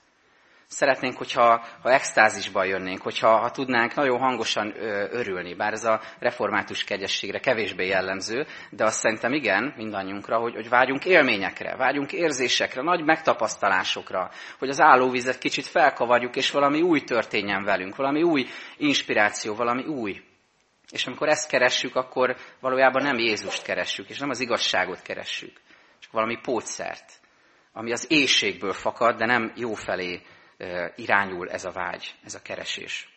Szeretnénk, 0.70 1.18
hogyha 1.18 1.66
ha 1.82 1.92
extázisban 1.92 2.66
jönnénk, 2.66 3.02
hogyha 3.02 3.38
ha 3.38 3.52
tudnánk 3.52 3.94
nagyon 3.94 4.20
hangosan 4.20 4.74
örülni, 5.12 5.56
bár 5.56 5.74
ez 5.74 5.84
a 5.84 6.02
református 6.20 6.84
kegyességre 6.84 7.40
kevésbé 7.40 7.88
jellemző, 7.88 8.46
de 8.70 8.84
azt 8.84 9.00
szerintem 9.00 9.34
igen, 9.34 9.74
mindannyiunkra, 9.78 10.38
hogy, 10.38 10.54
hogy 10.54 10.70
vágyunk 10.70 11.06
élményekre, 11.06 11.76
vágyunk 11.76 12.12
érzésekre, 12.12 12.82
nagy 12.82 13.04
megtapasztalásokra, 13.04 14.30
hogy 14.60 14.70
az 14.70 14.82
állóvizet 14.82 15.38
kicsit 15.38 15.66
felkavarjuk, 15.66 16.36
és 16.36 16.52
valami 16.52 16.82
új 16.82 17.02
történjen 17.02 17.64
velünk, 17.64 17.96
valami 17.96 18.24
új 18.24 18.46
inspiráció, 18.78 19.56
valami 19.56 19.84
új. 19.84 20.22
És 20.92 21.06
amikor 21.06 21.28
ezt 21.30 21.50
keressük, 21.50 21.96
akkor 21.96 22.36
valójában 22.60 23.04
nem 23.04 23.18
Jézust 23.18 23.64
keressük, 23.64 24.10
és 24.10 24.20
nem 24.20 24.30
az 24.30 24.40
igazságot 24.40 25.02
keressük, 25.02 25.62
csak 26.00 26.12
valami 26.12 26.38
pótszert, 26.42 27.20
ami 27.74 27.92
az 27.92 28.06
éjségből 28.10 28.74
fakad, 28.74 29.18
de 29.18 29.26
nem 29.26 29.54
jó 29.56 29.74
felé 29.74 30.22
irányul 30.96 31.50
ez 31.50 31.66
a 31.66 31.72
vágy, 31.72 32.16
ez 32.24 32.36
a 32.36 32.42
keresés. 32.42 33.17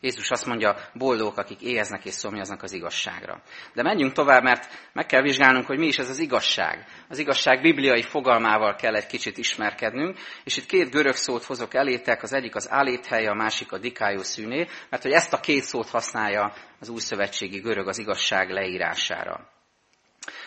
Jézus 0.00 0.30
azt 0.30 0.46
mondja, 0.46 0.76
boldogok, 0.94 1.36
akik 1.36 1.60
éheznek 1.60 2.04
és 2.04 2.12
szomjaznak 2.12 2.62
az 2.62 2.72
igazságra. 2.72 3.42
De 3.74 3.82
menjünk 3.82 4.12
tovább, 4.12 4.42
mert 4.42 4.90
meg 4.92 5.06
kell 5.06 5.22
vizsgálnunk, 5.22 5.66
hogy 5.66 5.78
mi 5.78 5.86
is 5.86 5.98
ez 5.98 6.08
az 6.08 6.18
igazság. 6.18 6.86
Az 7.08 7.18
igazság 7.18 7.60
bibliai 7.60 8.02
fogalmával 8.02 8.74
kell 8.74 8.94
egy 8.94 9.06
kicsit 9.06 9.38
ismerkednünk, 9.38 10.18
és 10.44 10.56
itt 10.56 10.66
két 10.66 10.90
görög 10.90 11.14
szót 11.14 11.44
hozok 11.44 11.74
elétek, 11.74 12.22
az 12.22 12.32
egyik 12.32 12.54
az 12.54 12.70
áléthely, 12.70 13.26
a 13.26 13.34
másik 13.34 13.72
a 13.72 13.78
dikájó 13.78 14.22
szűné, 14.22 14.66
mert 14.90 15.02
hogy 15.02 15.12
ezt 15.12 15.32
a 15.32 15.40
két 15.40 15.62
szót 15.62 15.88
használja 15.88 16.52
az 16.80 16.88
újszövetségi 16.88 17.58
görög 17.58 17.88
az 17.88 17.98
igazság 17.98 18.50
leírására. 18.50 19.48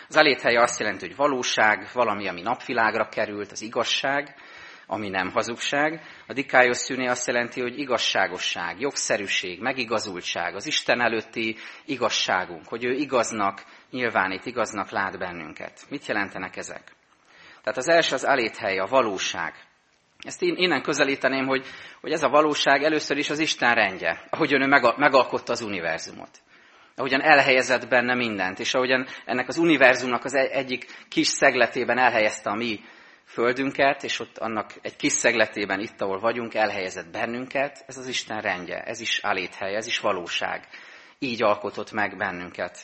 Az 0.08 0.16
aléthely 0.16 0.56
azt 0.56 0.80
jelenti, 0.80 1.06
hogy 1.06 1.16
valóság, 1.16 1.88
valami, 1.92 2.28
ami 2.28 2.42
napvilágra 2.42 3.08
került, 3.08 3.52
az 3.52 3.62
igazság, 3.62 4.34
ami 4.86 5.08
nem 5.08 5.30
hazugság. 5.30 6.00
A 6.26 6.32
dikályos 6.32 6.76
szűné 6.76 7.06
azt 7.06 7.26
jelenti, 7.26 7.60
hogy 7.60 7.78
igazságosság, 7.78 8.80
jogszerűség, 8.80 9.60
megigazultság, 9.60 10.54
az 10.54 10.66
Isten 10.66 11.00
előtti 11.00 11.56
igazságunk, 11.84 12.68
hogy 12.68 12.84
ő 12.84 12.92
igaznak 12.92 13.64
nyilvánít, 13.90 14.46
igaznak 14.46 14.90
lát 14.90 15.18
bennünket. 15.18 15.80
Mit 15.88 16.06
jelentenek 16.06 16.56
ezek? 16.56 16.92
Tehát 17.62 17.78
az 17.78 17.88
első 17.88 18.14
az 18.14 18.24
aléthely, 18.24 18.78
a 18.78 18.86
valóság. 18.86 19.54
Ezt 20.18 20.42
én 20.42 20.54
innen 20.56 20.82
közelíteném, 20.82 21.46
hogy, 21.46 21.66
hogy 22.00 22.12
ez 22.12 22.22
a 22.22 22.28
valóság 22.28 22.82
először 22.82 23.16
is 23.16 23.30
az 23.30 23.38
Isten 23.38 23.74
rendje, 23.74 24.24
ahogyan 24.30 24.62
ő 24.62 24.66
megalkotta 24.96 25.52
az 25.52 25.60
univerzumot. 25.60 26.42
Ahogyan 26.96 27.22
elhelyezett 27.22 27.88
benne 27.88 28.14
mindent, 28.14 28.58
és 28.58 28.74
ahogyan 28.74 29.06
ennek 29.24 29.48
az 29.48 29.56
univerzumnak 29.56 30.24
az 30.24 30.34
e-, 30.34 30.48
egyik 30.50 30.86
kis 31.08 31.26
szegletében 31.26 31.98
elhelyezte 31.98 32.50
a 32.50 32.54
mi 32.54 32.80
földünket, 33.24 34.02
és 34.02 34.20
ott 34.20 34.38
annak 34.38 34.70
egy 34.82 34.96
kis 34.96 35.12
szegletében, 35.12 35.80
itt, 35.80 36.00
ahol 36.00 36.20
vagyunk, 36.20 36.54
elhelyezett 36.54 37.10
bennünket, 37.10 37.84
ez 37.86 37.96
az 37.96 38.06
Isten 38.06 38.40
rendje, 38.40 38.82
ez 38.82 39.00
is 39.00 39.20
áléthely, 39.22 39.74
ez 39.74 39.86
is 39.86 39.98
valóság. 39.98 40.68
Így 41.18 41.42
alkotott 41.42 41.92
meg 41.92 42.16
bennünket. 42.16 42.78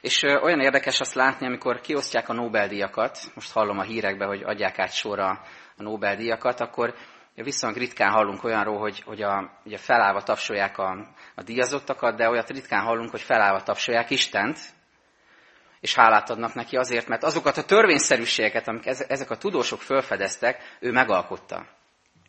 És 0.00 0.22
olyan 0.22 0.60
érdekes 0.60 1.00
azt 1.00 1.14
látni, 1.14 1.46
amikor 1.46 1.80
kiosztják 1.80 2.28
a 2.28 2.32
Nobel-díjakat, 2.32 3.18
most 3.34 3.52
hallom 3.52 3.78
a 3.78 3.82
hírekben, 3.82 4.28
hogy 4.28 4.42
adják 4.42 4.78
át 4.78 4.92
sorra 4.92 5.28
a 5.76 5.82
Nobel-díjakat, 5.82 6.60
akkor 6.60 6.94
viszonylag 7.34 7.78
ritkán 7.78 8.10
hallunk 8.10 8.44
olyanról, 8.44 8.78
hogy, 8.78 9.02
hogy 9.02 9.22
a, 9.22 9.60
ugye 9.64 9.76
felállva 9.76 10.22
tapsolják 10.22 10.78
a, 10.78 11.06
a 11.34 11.42
díjazottakat, 11.42 12.16
de 12.16 12.28
olyat 12.28 12.50
ritkán 12.50 12.84
hallunk, 12.84 13.10
hogy 13.10 13.20
felállva 13.20 13.62
tapsolják 13.62 14.10
Istent, 14.10 14.58
és 15.82 15.94
hálát 15.94 16.30
adnak 16.30 16.54
neki 16.54 16.76
azért, 16.76 17.08
mert 17.08 17.22
azokat 17.22 17.56
a 17.56 17.64
törvényszerűségeket, 17.64 18.68
amik 18.68 18.86
ezek 18.86 19.30
a 19.30 19.36
tudósok 19.36 19.80
felfedeztek, 19.80 20.76
ő 20.80 20.90
megalkotta. 20.90 21.66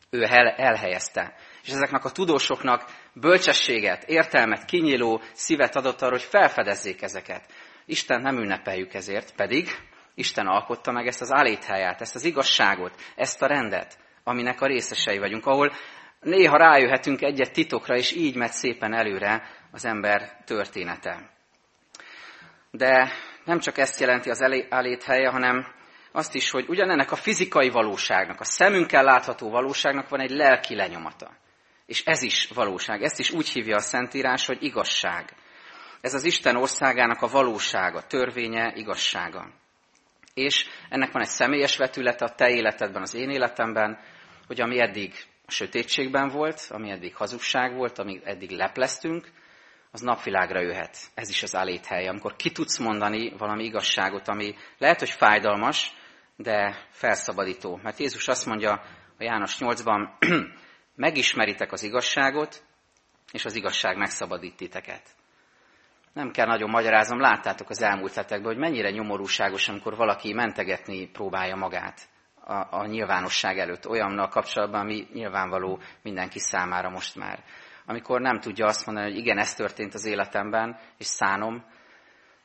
Ő 0.09 0.23
elhelyezte. 0.55 1.35
És 1.63 1.69
ezeknek 1.69 2.05
a 2.05 2.11
tudósoknak 2.11 2.85
bölcsességet, 3.13 4.03
értelmet, 4.03 4.65
kinyíló 4.65 5.21
szívet 5.33 5.75
adott 5.75 6.01
arra, 6.01 6.11
hogy 6.11 6.21
felfedezzék 6.21 7.01
ezeket. 7.01 7.45
Isten 7.85 8.21
nem 8.21 8.37
ünnepeljük 8.37 8.93
ezért, 8.93 9.35
pedig 9.35 9.69
Isten 10.15 10.47
alkotta 10.47 10.91
meg 10.91 11.07
ezt 11.07 11.21
az 11.21 11.31
áléthelyát, 11.31 12.01
ezt 12.01 12.15
az 12.15 12.23
igazságot, 12.23 13.01
ezt 13.15 13.41
a 13.41 13.47
rendet, 13.47 13.97
aminek 14.23 14.61
a 14.61 14.67
részesei 14.67 15.17
vagyunk, 15.17 15.45
ahol 15.45 15.71
néha 16.19 16.57
rájöhetünk 16.57 17.21
egyet 17.21 17.53
titokra, 17.53 17.95
és 17.95 18.11
így 18.11 18.35
megy 18.35 18.51
szépen 18.51 18.93
előre 18.93 19.49
az 19.71 19.85
ember 19.85 20.37
története. 20.45 21.29
De 22.71 23.11
nem 23.45 23.59
csak 23.59 23.77
ezt 23.77 23.99
jelenti 23.99 24.29
az 24.29 24.41
helye, 25.05 25.29
hanem 25.29 25.67
azt 26.11 26.35
is, 26.35 26.49
hogy 26.49 26.65
ugyanennek 26.67 27.11
a 27.11 27.15
fizikai 27.15 27.69
valóságnak, 27.69 28.39
a 28.39 28.43
szemünkkel 28.43 29.03
látható 29.03 29.49
valóságnak 29.49 30.09
van 30.09 30.19
egy 30.19 30.31
lelki 30.31 30.75
lenyomata. 30.75 31.31
És 31.85 32.03
ez 32.05 32.21
is 32.21 32.47
valóság. 32.53 33.03
Ezt 33.03 33.19
is 33.19 33.31
úgy 33.31 33.49
hívja 33.49 33.75
a 33.75 33.79
Szentírás, 33.79 34.45
hogy 34.45 34.63
igazság. 34.63 35.33
Ez 36.01 36.13
az 36.13 36.23
Isten 36.23 36.55
országának 36.55 37.21
a 37.21 37.27
valósága, 37.27 38.01
törvénye, 38.01 38.73
igazsága. 38.75 39.51
És 40.33 40.65
ennek 40.89 41.11
van 41.11 41.21
egy 41.21 41.27
személyes 41.27 41.77
vetülete 41.77 42.25
a 42.25 42.35
te 42.35 42.49
életedben, 42.49 43.01
az 43.01 43.13
én 43.13 43.29
életemben, 43.29 43.99
hogy 44.47 44.61
ami 44.61 44.79
eddig 44.79 45.13
sötétségben 45.47 46.29
volt, 46.29 46.67
ami 46.69 46.89
eddig 46.89 47.15
hazugság 47.15 47.75
volt, 47.75 47.99
ami 47.99 48.21
eddig 48.23 48.49
lepleztünk, 48.49 49.27
az 49.93 50.01
napvilágra 50.01 50.61
jöhet. 50.61 50.97
Ez 51.13 51.29
is 51.29 51.43
az 51.43 51.55
áléthely, 51.55 52.07
amikor 52.07 52.35
ki 52.35 52.51
tudsz 52.51 52.77
mondani 52.77 53.33
valami 53.37 53.63
igazságot, 53.63 54.27
ami 54.27 54.55
lehet, 54.77 54.99
hogy 54.99 55.09
fájdalmas, 55.09 55.93
de 56.35 56.87
felszabadító. 56.89 57.79
Mert 57.83 57.99
Jézus 57.99 58.27
azt 58.27 58.45
mondja 58.45 58.71
a 59.17 59.23
János 59.23 59.57
8-ban, 59.59 60.09
megismeritek 60.95 61.71
az 61.71 61.83
igazságot, 61.83 62.63
és 63.31 63.45
az 63.45 63.55
igazság 63.55 63.97
megszabadít 63.97 64.55
titeket. 64.55 65.09
Nem 66.13 66.31
kell 66.31 66.45
nagyon 66.45 66.69
magyarázom, 66.69 67.19
láttátok 67.19 67.69
az 67.69 67.81
elmúlt 67.81 68.13
hetekben, 68.13 68.51
hogy 68.51 68.61
mennyire 68.61 68.89
nyomorúságos, 68.89 69.69
amikor 69.69 69.95
valaki 69.95 70.33
mentegetni 70.33 71.07
próbálja 71.07 71.55
magát 71.55 72.01
a, 72.45 72.77
a 72.77 72.85
nyilvánosság 72.85 73.59
előtt, 73.59 73.87
olyannal 73.87 74.27
kapcsolatban, 74.27 74.79
ami 74.79 75.07
nyilvánvaló 75.13 75.79
mindenki 76.01 76.39
számára 76.39 76.89
most 76.89 77.15
már 77.15 77.43
amikor 77.85 78.21
nem 78.21 78.39
tudja 78.39 78.65
azt 78.65 78.85
mondani, 78.85 79.09
hogy 79.09 79.17
igen, 79.17 79.37
ez 79.37 79.53
történt 79.53 79.93
az 79.93 80.05
életemben, 80.05 80.79
és 80.97 81.05
szánom, 81.05 81.65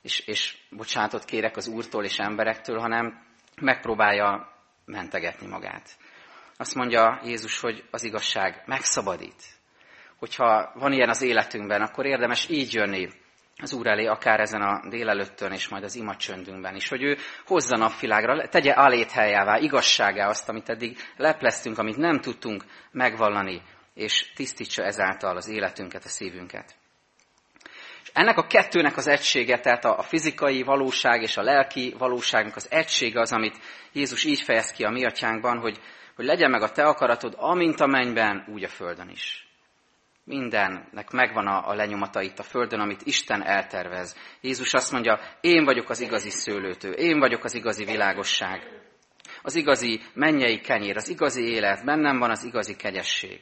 és, 0.02 0.20
és 0.20 0.56
bocsánatot 0.70 1.24
kérek 1.24 1.56
az 1.56 1.68
Úrtól 1.68 2.04
és 2.04 2.18
emberektől, 2.18 2.78
hanem 2.78 3.26
megpróbálja 3.60 4.52
mentegetni 4.84 5.46
magát. 5.46 5.96
Azt 6.56 6.74
mondja 6.74 7.20
Jézus, 7.24 7.60
hogy 7.60 7.84
az 7.90 8.04
igazság 8.04 8.62
megszabadít. 8.66 9.42
Hogyha 10.18 10.72
van 10.74 10.92
ilyen 10.92 11.08
az 11.08 11.22
életünkben, 11.22 11.82
akkor 11.82 12.06
érdemes 12.06 12.48
így 12.48 12.74
jönni 12.74 13.08
az 13.62 13.72
Úr 13.72 13.86
elé, 13.86 14.06
akár 14.06 14.40
ezen 14.40 14.62
a 14.62 14.88
délelőttön, 14.88 15.52
és 15.52 15.68
majd 15.68 15.84
az 15.84 15.94
imacsöndünkben 15.94 16.74
is, 16.74 16.88
hogy 16.88 17.02
ő 17.02 17.16
hozza 17.46 17.76
napvilágra, 17.76 18.48
tegye 18.48 18.72
aléthelyává, 18.72 19.58
igazságá 19.58 20.28
azt, 20.28 20.48
amit 20.48 20.68
eddig 20.68 20.98
lepleztünk, 21.16 21.78
amit 21.78 21.96
nem 21.96 22.20
tudtunk 22.20 22.64
megvallani 22.90 23.62
és 23.98 24.32
tisztítsa 24.34 24.82
ezáltal 24.82 25.36
az 25.36 25.48
életünket, 25.48 26.04
a 26.04 26.08
szívünket. 26.08 26.74
És 28.02 28.10
ennek 28.12 28.36
a 28.36 28.46
kettőnek 28.46 28.96
az 28.96 29.06
egysége, 29.06 29.60
tehát 29.60 29.84
a 29.84 30.02
fizikai 30.02 30.62
valóság 30.62 31.22
és 31.22 31.36
a 31.36 31.42
lelki 31.42 31.94
valóságnak 31.98 32.56
az 32.56 32.70
egysége 32.70 33.20
az, 33.20 33.32
amit 33.32 33.58
Jézus 33.92 34.24
így 34.24 34.40
fejez 34.40 34.70
ki 34.70 34.84
a 34.84 34.90
mi 34.90 35.04
atyánkban, 35.04 35.58
hogy, 35.58 35.80
hogy 36.16 36.24
legyen 36.24 36.50
meg 36.50 36.62
a 36.62 36.70
te 36.70 36.84
akaratod, 36.84 37.34
amint 37.36 37.80
a 37.80 37.86
mennyben, 37.86 38.44
úgy 38.48 38.64
a 38.64 38.68
földön 38.68 39.08
is. 39.08 39.46
Mindennek 40.24 41.10
megvan 41.10 41.46
a, 41.46 41.68
a 41.68 41.74
lenyomata 41.74 42.22
itt 42.22 42.38
a 42.38 42.42
földön, 42.42 42.80
amit 42.80 43.02
Isten 43.02 43.42
eltervez. 43.42 44.16
Jézus 44.40 44.74
azt 44.74 44.92
mondja, 44.92 45.20
én 45.40 45.64
vagyok 45.64 45.90
az 45.90 46.00
igazi 46.00 46.30
szőlőtő, 46.30 46.90
én 46.90 47.18
vagyok 47.18 47.44
az 47.44 47.54
igazi 47.54 47.84
világosság. 47.84 48.62
Az 49.42 49.54
igazi 49.54 50.00
mennyei 50.14 50.60
kenyér, 50.60 50.96
az 50.96 51.08
igazi 51.08 51.42
élet, 51.42 51.84
bennem 51.84 52.18
van 52.18 52.30
az 52.30 52.44
igazi 52.44 52.76
kegyesség. 52.76 53.40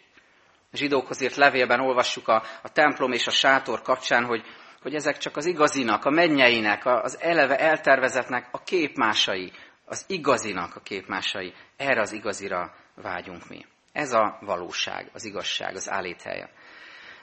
Zsidókhoz 0.77 1.21
írt 1.21 1.37
levélben 1.37 1.81
olvassuk 1.81 2.29
a, 2.29 2.43
a 2.63 2.69
templom 2.73 3.13
és 3.13 3.27
a 3.27 3.31
sátor 3.31 3.83
kapcsán, 3.83 4.25
hogy, 4.25 4.43
hogy 4.83 4.95
ezek 4.95 5.17
csak 5.17 5.37
az 5.37 5.47
igazinak, 5.47 6.05
a 6.05 6.11
mennyeinek, 6.11 6.87
az 6.87 7.21
eleve 7.21 7.59
eltervezetnek 7.59 8.49
a 8.51 8.63
képmásai, 8.63 9.53
az 9.85 10.05
igazinak 10.07 10.77
a 10.77 10.81
képmásai. 10.81 11.53
Erre 11.77 12.01
az 12.01 12.13
igazira 12.13 12.75
vágyunk 12.95 13.49
mi. 13.49 13.67
Ez 13.93 14.13
a 14.13 14.39
valóság, 14.41 15.11
az 15.13 15.25
igazság, 15.25 15.75
az 15.75 15.91
állíthelye. 15.91 16.51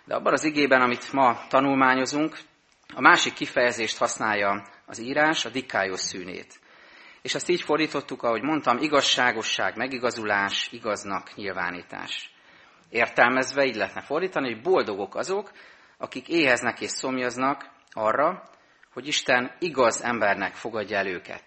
De 0.06 0.16
abban 0.16 0.34
az 0.34 0.44
igében, 0.44 0.82
amit 0.82 1.12
ma 1.12 1.48
tanulmányozunk, 1.48 2.38
a 2.96 3.02
másik 3.02 3.34
kifejezést 3.34 3.98
használja 3.98 4.66
az 4.86 5.00
írás, 5.00 5.46
a 5.46 5.50
dikájos 5.50 6.00
szűnét. 6.00 6.60
És 7.22 7.36
azt 7.36 7.50
így 7.50 7.62
fordítottuk, 7.62 8.24
ahogy 8.24 8.42
mondtam, 8.42 8.78
igazságosság, 8.78 9.78
megigazulás, 9.78 10.68
igaznak 10.72 11.36
nyilvánítás. 11.36 12.33
Értelmezve 12.94 13.66
így 13.66 13.76
lehetne 13.76 14.02
fordítani, 14.02 14.54
hogy 14.54 14.62
boldogok 14.62 15.16
azok, 15.16 15.52
akik 15.98 16.28
éheznek 16.28 16.82
és 16.82 16.90
szomjaznak 16.90 17.70
arra, 17.92 18.50
hogy 18.94 19.08
Isten 19.08 19.56
igaz 19.60 20.04
embernek 20.04 20.54
fogadja 20.54 20.98
el 20.98 21.08
őket. 21.08 21.44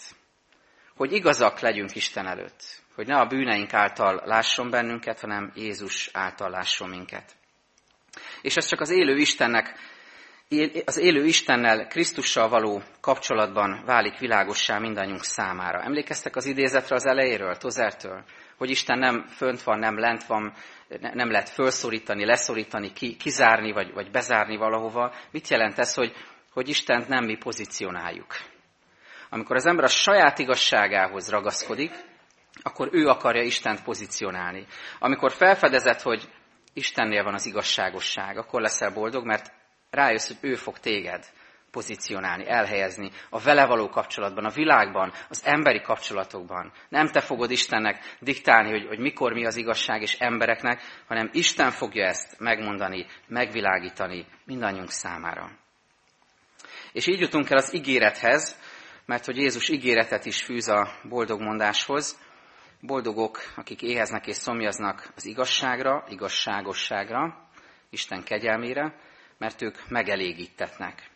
Hogy 0.96 1.12
igazak 1.12 1.61
legyünk 1.61 1.94
Isten 1.94 2.26
előtt. 2.26 2.62
Hogy 2.94 3.06
ne 3.06 3.16
a 3.16 3.26
bűneink 3.26 3.72
által 3.72 4.22
lásson 4.24 4.70
bennünket, 4.70 5.20
hanem 5.20 5.52
Jézus 5.54 6.11
által 6.12 6.50
lásson 6.50 6.88
minket. 6.88 7.37
És 8.42 8.56
ez 8.56 8.66
csak 8.66 8.80
az 8.80 8.90
élő 8.90 9.16
Istennek, 9.16 9.74
az 10.85 10.96
élő 10.96 11.24
Istennel, 11.24 11.87
Krisztussal 11.87 12.48
való 12.48 12.82
kapcsolatban 13.00 13.82
válik 13.85 14.18
világossá 14.18 14.78
mindannyiunk 14.78 15.24
számára. 15.24 15.82
Emlékeztek 15.82 16.37
az 16.37 16.46
idézetre 16.46 16.94
az 16.94 17.06
elejéről, 17.06 17.56
Tozertől? 17.56 18.24
Hogy 18.56 18.70
Isten 18.70 18.98
nem 18.98 19.26
fönt 19.26 19.62
van, 19.62 19.78
nem 19.78 19.98
lent 19.98 20.24
van, 20.24 20.52
nem 20.88 21.31
lehet 21.31 21.49
felszorítani, 21.49 22.25
leszorítani, 22.25 22.92
kizárni, 22.92 23.72
vagy, 23.72 23.92
vagy 23.92 24.11
bezárni 24.11 24.57
valahova. 24.57 25.14
Mit 25.31 25.49
jelent 25.49 25.79
ez, 25.79 25.94
hogy, 25.94 26.12
hogy 26.53 26.68
Istent 26.68 27.09
nem 27.09 27.25
mi 27.25 27.37
pozícionáljuk? 27.37 28.35
Amikor 29.31 29.57
az 29.57 29.66
ember 29.66 29.85
a 29.85 29.88
saját 29.88 30.38
igazságához 30.38 31.31
ragaszkodik, 31.31 31.92
akkor 32.62 32.88
ő 32.92 33.07
akarja 33.07 33.42
Istent 33.42 33.83
pozícionálni. 33.83 34.66
Amikor 34.99 35.33
felfedezett, 35.33 36.03
hogy 36.03 36.29
Istennél 36.72 37.22
van 37.22 37.35
az 37.35 37.46
igazságosság, 37.46 38.38
akkor 38.38 38.61
leszel 38.61 38.90
boldog, 38.90 39.25
mert 39.25 39.53
rájössz, 39.90 40.27
hogy 40.27 40.51
ő 40.51 40.55
fog 40.55 40.79
téged 40.79 41.25
pozícionálni, 41.77 42.49
elhelyezni 42.49 43.11
a 43.31 43.41
vele 43.41 43.67
való 43.67 43.89
kapcsolatban, 43.89 44.45
a 44.45 44.51
világban, 44.51 45.12
az 45.29 45.43
emberi 45.45 45.81
kapcsolatokban. 45.81 46.73
Nem 46.89 47.07
te 47.07 47.21
fogod 47.21 47.51
Istennek 47.51 48.17
diktálni, 48.21 48.71
hogy, 48.71 48.87
hogy 48.87 48.99
mikor 48.99 49.33
mi 49.33 49.47
az 49.47 49.57
igazság 49.57 50.03
és 50.03 50.15
embereknek, 50.19 50.81
hanem 51.07 51.31
Isten 51.33 51.71
fogja 51.71 52.07
ezt 52.07 52.39
megmondani, 52.39 53.07
megvilágítani 53.29 54.27
mindannyiunk 54.45 54.91
számára. 54.91 55.51
És 56.93 57.07
így 57.07 57.21
jutunk 57.21 57.51
el 57.51 57.57
az 57.57 57.75
ígérethez, 57.75 58.59
mert 59.07 59.25
hogy 59.25 59.37
Jézus 59.37 59.69
ígéretet 59.69 60.25
is 60.25 60.43
fűz 60.43 60.69
a 60.69 60.89
boldogmondáshoz. 61.09 62.19
Boldogok, 62.81 63.39
akik 63.57 63.83
éheznek 63.83 64.27
és 64.27 64.37
szomjaznak 64.37 65.12
az 65.17 65.25
igazságra, 65.25 66.05
igazságosságra, 66.09 67.49
Isten 67.91 68.23
kegyelmére, 68.25 68.95
mert 69.39 69.62
ők 69.62 69.89
megelégítetnek. 69.89 71.15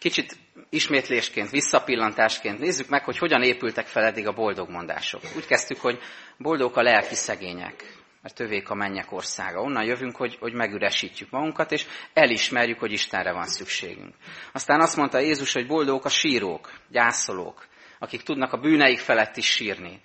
Kicsit 0.00 0.36
ismétlésként, 0.70 1.50
visszapillantásként 1.50 2.58
nézzük 2.58 2.88
meg, 2.88 3.04
hogy 3.04 3.18
hogyan 3.18 3.42
épültek 3.42 3.86
fel 3.86 4.04
eddig 4.04 4.26
a 4.26 4.32
boldogmondások. 4.32 5.20
Úgy 5.36 5.46
kezdtük, 5.46 5.80
hogy 5.80 5.98
boldog 6.38 6.78
a 6.78 6.82
lelki 6.82 7.14
szegények, 7.14 7.96
mert 8.22 8.34
tövék 8.34 8.70
a 8.70 8.74
mennyek 8.74 9.12
országa. 9.12 9.60
Onnan 9.60 9.84
jövünk, 9.84 10.16
hogy, 10.16 10.36
hogy 10.40 10.52
megüresítjük 10.52 11.30
magunkat, 11.30 11.72
és 11.72 11.86
elismerjük, 12.12 12.78
hogy 12.78 12.92
Istenre 12.92 13.32
van 13.32 13.46
szükségünk. 13.46 14.14
Aztán 14.52 14.80
azt 14.80 14.96
mondta 14.96 15.18
Jézus, 15.18 15.52
hogy 15.52 15.66
boldogok 15.66 16.04
a 16.04 16.08
sírók, 16.08 16.72
gyászolók, 16.88 17.66
akik 17.98 18.22
tudnak 18.22 18.52
a 18.52 18.60
bűneik 18.60 18.98
felett 18.98 19.36
is 19.36 19.46
sírni. 19.46 20.00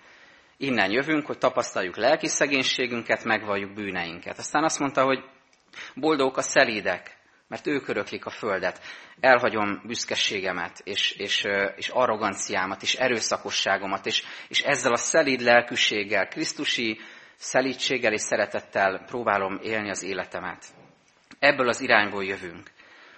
Innen 0.57 0.91
jövünk, 0.91 1.25
hogy 1.25 1.37
tapasztaljuk 1.37 1.97
lelki 1.97 2.27
szegénységünket, 2.27 3.23
megvalljuk 3.23 3.73
bűneinket. 3.73 4.37
Aztán 4.37 4.63
azt 4.63 4.79
mondta, 4.79 5.03
hogy 5.03 5.23
boldogok 5.93 6.37
a 6.37 6.41
szelídek, 6.41 7.14
mert 7.47 7.67
ők 7.67 7.87
öröklik 7.87 8.25
a 8.25 8.29
földet. 8.29 8.81
Elhagyom 9.19 9.81
büszkeségemet, 9.85 10.81
és, 10.83 11.11
és, 11.11 11.47
és 11.75 11.89
arroganciámat, 11.89 12.81
és 12.81 12.95
erőszakosságomat, 12.95 14.05
és, 14.05 14.23
és 14.47 14.61
ezzel 14.61 14.91
a 14.91 14.97
szelíd 14.97 15.41
lelkűséggel, 15.41 16.27
Krisztusi 16.27 16.99
szelídséggel 17.35 18.13
és 18.13 18.21
szeretettel 18.21 19.03
próbálom 19.05 19.59
élni 19.61 19.89
az 19.89 20.03
életemet. 20.03 20.65
Ebből 21.39 21.67
az 21.67 21.81
irányból 21.81 22.23
jövünk. 22.23 22.71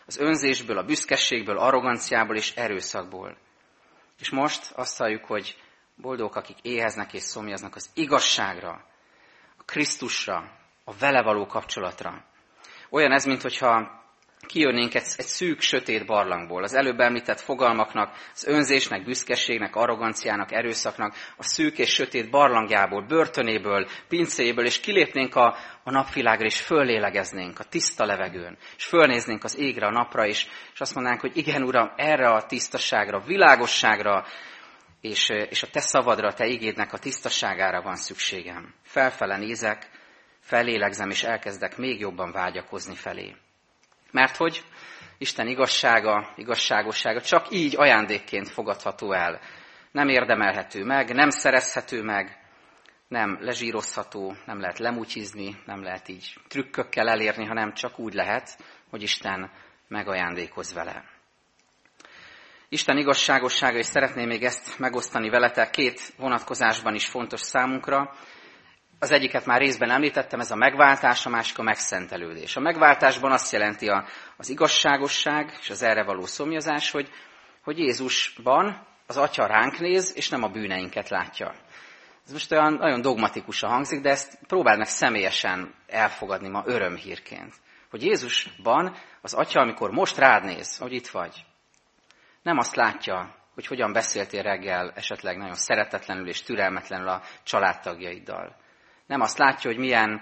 Az 0.05 0.17
önzésből, 0.17 0.77
a 0.77 0.83
büszkeségből, 0.83 1.57
arroganciából 1.57 2.35
és 2.35 2.55
erőszakból. 2.55 3.37
És 4.19 4.29
most 4.29 4.71
azt 4.71 4.97
halljuk, 4.97 5.25
hogy 5.25 5.57
boldogok, 5.95 6.35
akik 6.35 6.57
éheznek 6.61 7.13
és 7.13 7.21
szomjaznak 7.21 7.75
az 7.75 7.89
igazságra, 7.93 8.85
a 9.57 9.63
Krisztusra, 9.63 10.51
a 10.83 10.93
vele 10.99 11.21
való 11.21 11.45
kapcsolatra. 11.45 12.25
Olyan 12.89 13.11
ez, 13.11 13.25
mintha 13.25 14.05
kijönnénk 14.47 14.93
egy, 14.93 15.07
egy 15.15 15.25
szűk, 15.25 15.61
sötét 15.61 16.05
barlangból. 16.05 16.63
Az 16.63 16.73
előbb 16.73 16.99
említett 16.99 17.39
fogalmaknak, 17.39 18.11
az 18.33 18.47
önzésnek, 18.47 19.03
büszkeségnek, 19.03 19.75
arroganciának, 19.75 20.51
erőszaknak, 20.51 21.15
a 21.37 21.43
szűk 21.43 21.77
és 21.77 21.89
sötét 21.89 22.29
barlangjából, 22.29 23.01
börtönéből, 23.01 23.87
pincéből, 24.07 24.65
és 24.65 24.79
kilépnénk 24.79 25.35
a, 25.35 25.55
a 25.83 25.91
napvilágra, 25.91 26.45
és 26.45 26.61
föllélegeznénk 26.61 27.59
a 27.59 27.63
tiszta 27.63 28.05
levegőn, 28.05 28.57
és 28.77 28.85
fölnéznénk 28.85 29.43
az 29.43 29.57
égre, 29.57 29.85
a 29.85 29.91
napra, 29.91 30.25
és, 30.25 30.47
és 30.73 30.79
azt 30.79 30.95
mondanánk, 30.95 31.21
hogy 31.21 31.37
igen, 31.37 31.63
Uram, 31.63 31.91
erre 31.95 32.29
a 32.29 32.45
tisztaságra, 32.45 33.19
világosságra, 33.19 34.25
és, 35.01 35.29
és 35.29 35.63
a 35.63 35.67
te 35.67 35.79
szavadra, 35.79 36.27
a 36.27 36.33
te 36.33 36.45
igédnek 36.45 36.93
a 36.93 36.97
tisztaságára 36.97 37.81
van 37.81 37.95
szükségem. 37.95 38.73
Felfele 38.83 39.37
nézek, 39.37 39.89
felélegzem, 40.39 41.09
és 41.09 41.23
elkezdek 41.23 41.77
még 41.77 41.99
jobban 41.99 42.31
vágyakozni 42.31 42.95
felé. 42.95 43.35
Mert 44.11 44.35
hogy 44.35 44.63
Isten 45.17 45.47
igazsága, 45.47 46.33
igazságossága 46.35 47.21
csak 47.21 47.45
így 47.49 47.75
ajándékként 47.77 48.49
fogadható 48.49 49.11
el. 49.11 49.39
Nem 49.91 50.07
érdemelhető 50.07 50.83
meg, 50.83 51.13
nem 51.13 51.29
szerezhető 51.29 52.03
meg, 52.03 52.37
nem 53.07 53.37
lezsírozható, 53.41 54.35
nem 54.45 54.59
lehet 54.59 54.79
lemutyizni, 54.79 55.61
nem 55.65 55.83
lehet 55.83 56.07
így 56.07 56.33
trükkökkel 56.47 57.09
elérni, 57.09 57.45
hanem 57.45 57.73
csak 57.73 57.99
úgy 57.99 58.13
lehet, 58.13 58.57
hogy 58.89 59.01
Isten 59.01 59.51
megajándékoz 59.87 60.73
vele. 60.73 61.03
Isten 62.69 62.97
igazságossága, 62.97 63.77
és 63.77 63.85
szeretném 63.85 64.27
még 64.27 64.43
ezt 64.43 64.79
megosztani 64.79 65.29
veletek, 65.29 65.69
két 65.69 66.13
vonatkozásban 66.17 66.95
is 66.95 67.07
fontos 67.07 67.41
számunkra. 67.41 68.15
Az 68.99 69.11
egyiket 69.11 69.45
már 69.45 69.59
részben 69.59 69.89
említettem, 69.89 70.39
ez 70.39 70.51
a 70.51 70.55
megváltás, 70.55 71.25
a 71.25 71.29
másik 71.29 71.57
a 71.57 71.63
megszentelődés. 71.63 72.55
A 72.55 72.59
megváltásban 72.59 73.31
azt 73.31 73.51
jelenti 73.51 73.87
a, 73.89 74.05
az 74.37 74.49
igazságosság 74.49 75.57
és 75.59 75.69
az 75.69 75.81
erre 75.81 76.03
való 76.03 76.25
szomjazás, 76.25 76.91
hogy, 76.91 77.09
hogy 77.63 77.77
Jézusban 77.77 78.87
az 79.07 79.17
Atya 79.17 79.45
ránk 79.45 79.79
néz, 79.79 80.13
és 80.15 80.29
nem 80.29 80.43
a 80.43 80.49
bűneinket 80.49 81.09
látja. 81.09 81.53
Ez 82.25 82.31
most 82.31 82.51
olyan 82.51 82.73
nagyon 82.73 83.01
dogmatikusan 83.01 83.69
hangzik, 83.69 84.01
de 84.01 84.09
ezt 84.09 84.39
próbáld 84.47 84.77
meg 84.77 84.87
személyesen 84.87 85.73
elfogadni 85.87 86.49
ma 86.49 86.63
örömhírként. 86.65 87.53
Hogy 87.89 88.03
Jézusban 88.03 88.95
az 89.21 89.33
Atya, 89.33 89.61
amikor 89.61 89.91
most 89.91 90.17
rád 90.17 90.43
néz, 90.43 90.77
hogy 90.77 90.93
itt 90.93 91.07
vagy, 91.07 91.45
nem 92.41 92.57
azt 92.57 92.75
látja, 92.75 93.35
hogy 93.53 93.67
hogyan 93.67 93.93
beszéltél 93.93 94.41
reggel 94.41 94.91
esetleg 94.95 95.37
nagyon 95.37 95.55
szeretetlenül 95.55 96.27
és 96.27 96.41
türelmetlenül 96.41 97.07
a 97.07 97.21
családtagjaiddal 97.43 98.55
nem 99.07 99.21
azt 99.21 99.37
látja, 99.37 99.69
hogy 99.69 99.79
milyen 99.79 100.21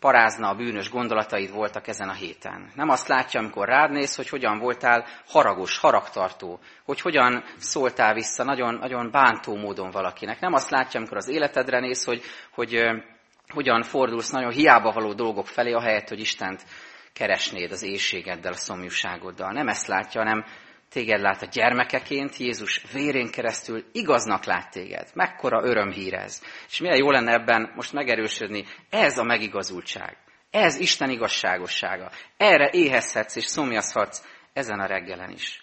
parázna 0.00 0.48
a 0.48 0.54
bűnös 0.54 0.90
gondolataid 0.90 1.52
voltak 1.52 1.86
ezen 1.88 2.08
a 2.08 2.12
héten. 2.12 2.70
Nem 2.74 2.88
azt 2.88 3.08
látja, 3.08 3.40
amikor 3.40 3.68
rád 3.68 3.90
néz, 3.90 4.16
hogy 4.16 4.28
hogyan 4.28 4.58
voltál 4.58 5.06
haragos, 5.26 5.78
haragtartó, 5.78 6.58
hogy 6.84 7.00
hogyan 7.00 7.44
szóltál 7.56 8.14
vissza 8.14 8.44
nagyon, 8.44 8.74
nagyon 8.74 9.10
bántó 9.10 9.56
módon 9.56 9.90
valakinek. 9.90 10.40
Nem 10.40 10.52
azt 10.52 10.70
látja, 10.70 10.98
amikor 11.00 11.16
az 11.16 11.28
életedre 11.28 11.80
néz, 11.80 12.04
hogy, 12.04 12.22
hogy 12.54 12.72
hogy 12.72 13.64
hogyan 13.64 13.82
fordulsz 13.82 14.30
nagyon 14.30 14.50
hiába 14.50 14.92
való 14.92 15.12
dolgok 15.12 15.46
felé, 15.46 15.72
ahelyett, 15.72 16.08
hogy 16.08 16.20
Istent 16.20 16.64
keresnéd 17.12 17.72
az 17.72 17.82
éjségeddel, 17.82 18.52
a 18.52 18.56
szomjúságoddal. 18.56 19.52
Nem 19.52 19.68
ezt 19.68 19.86
látja, 19.86 20.20
hanem 20.20 20.44
téged 20.92 21.20
lát 21.20 21.42
a 21.42 21.46
gyermekeként, 21.46 22.36
Jézus 22.36 22.84
vérén 22.92 23.30
keresztül 23.30 23.84
igaznak 23.92 24.44
lát 24.44 24.70
téged. 24.70 25.08
Mekkora 25.14 25.64
örömhír 25.64 26.14
ez. 26.14 26.42
És 26.68 26.80
milyen 26.80 26.96
jó 26.96 27.10
lenne 27.10 27.32
ebben 27.32 27.72
most 27.74 27.92
megerősödni. 27.92 28.64
Ez 28.90 29.18
a 29.18 29.22
megigazultság. 29.22 30.16
Ez 30.50 30.76
Isten 30.76 31.10
igazságossága. 31.10 32.10
Erre 32.36 32.70
éhezhetsz 32.72 33.36
és 33.36 33.44
szomjazhatsz 33.44 34.24
ezen 34.52 34.80
a 34.80 34.86
reggelen 34.86 35.30
is. 35.30 35.62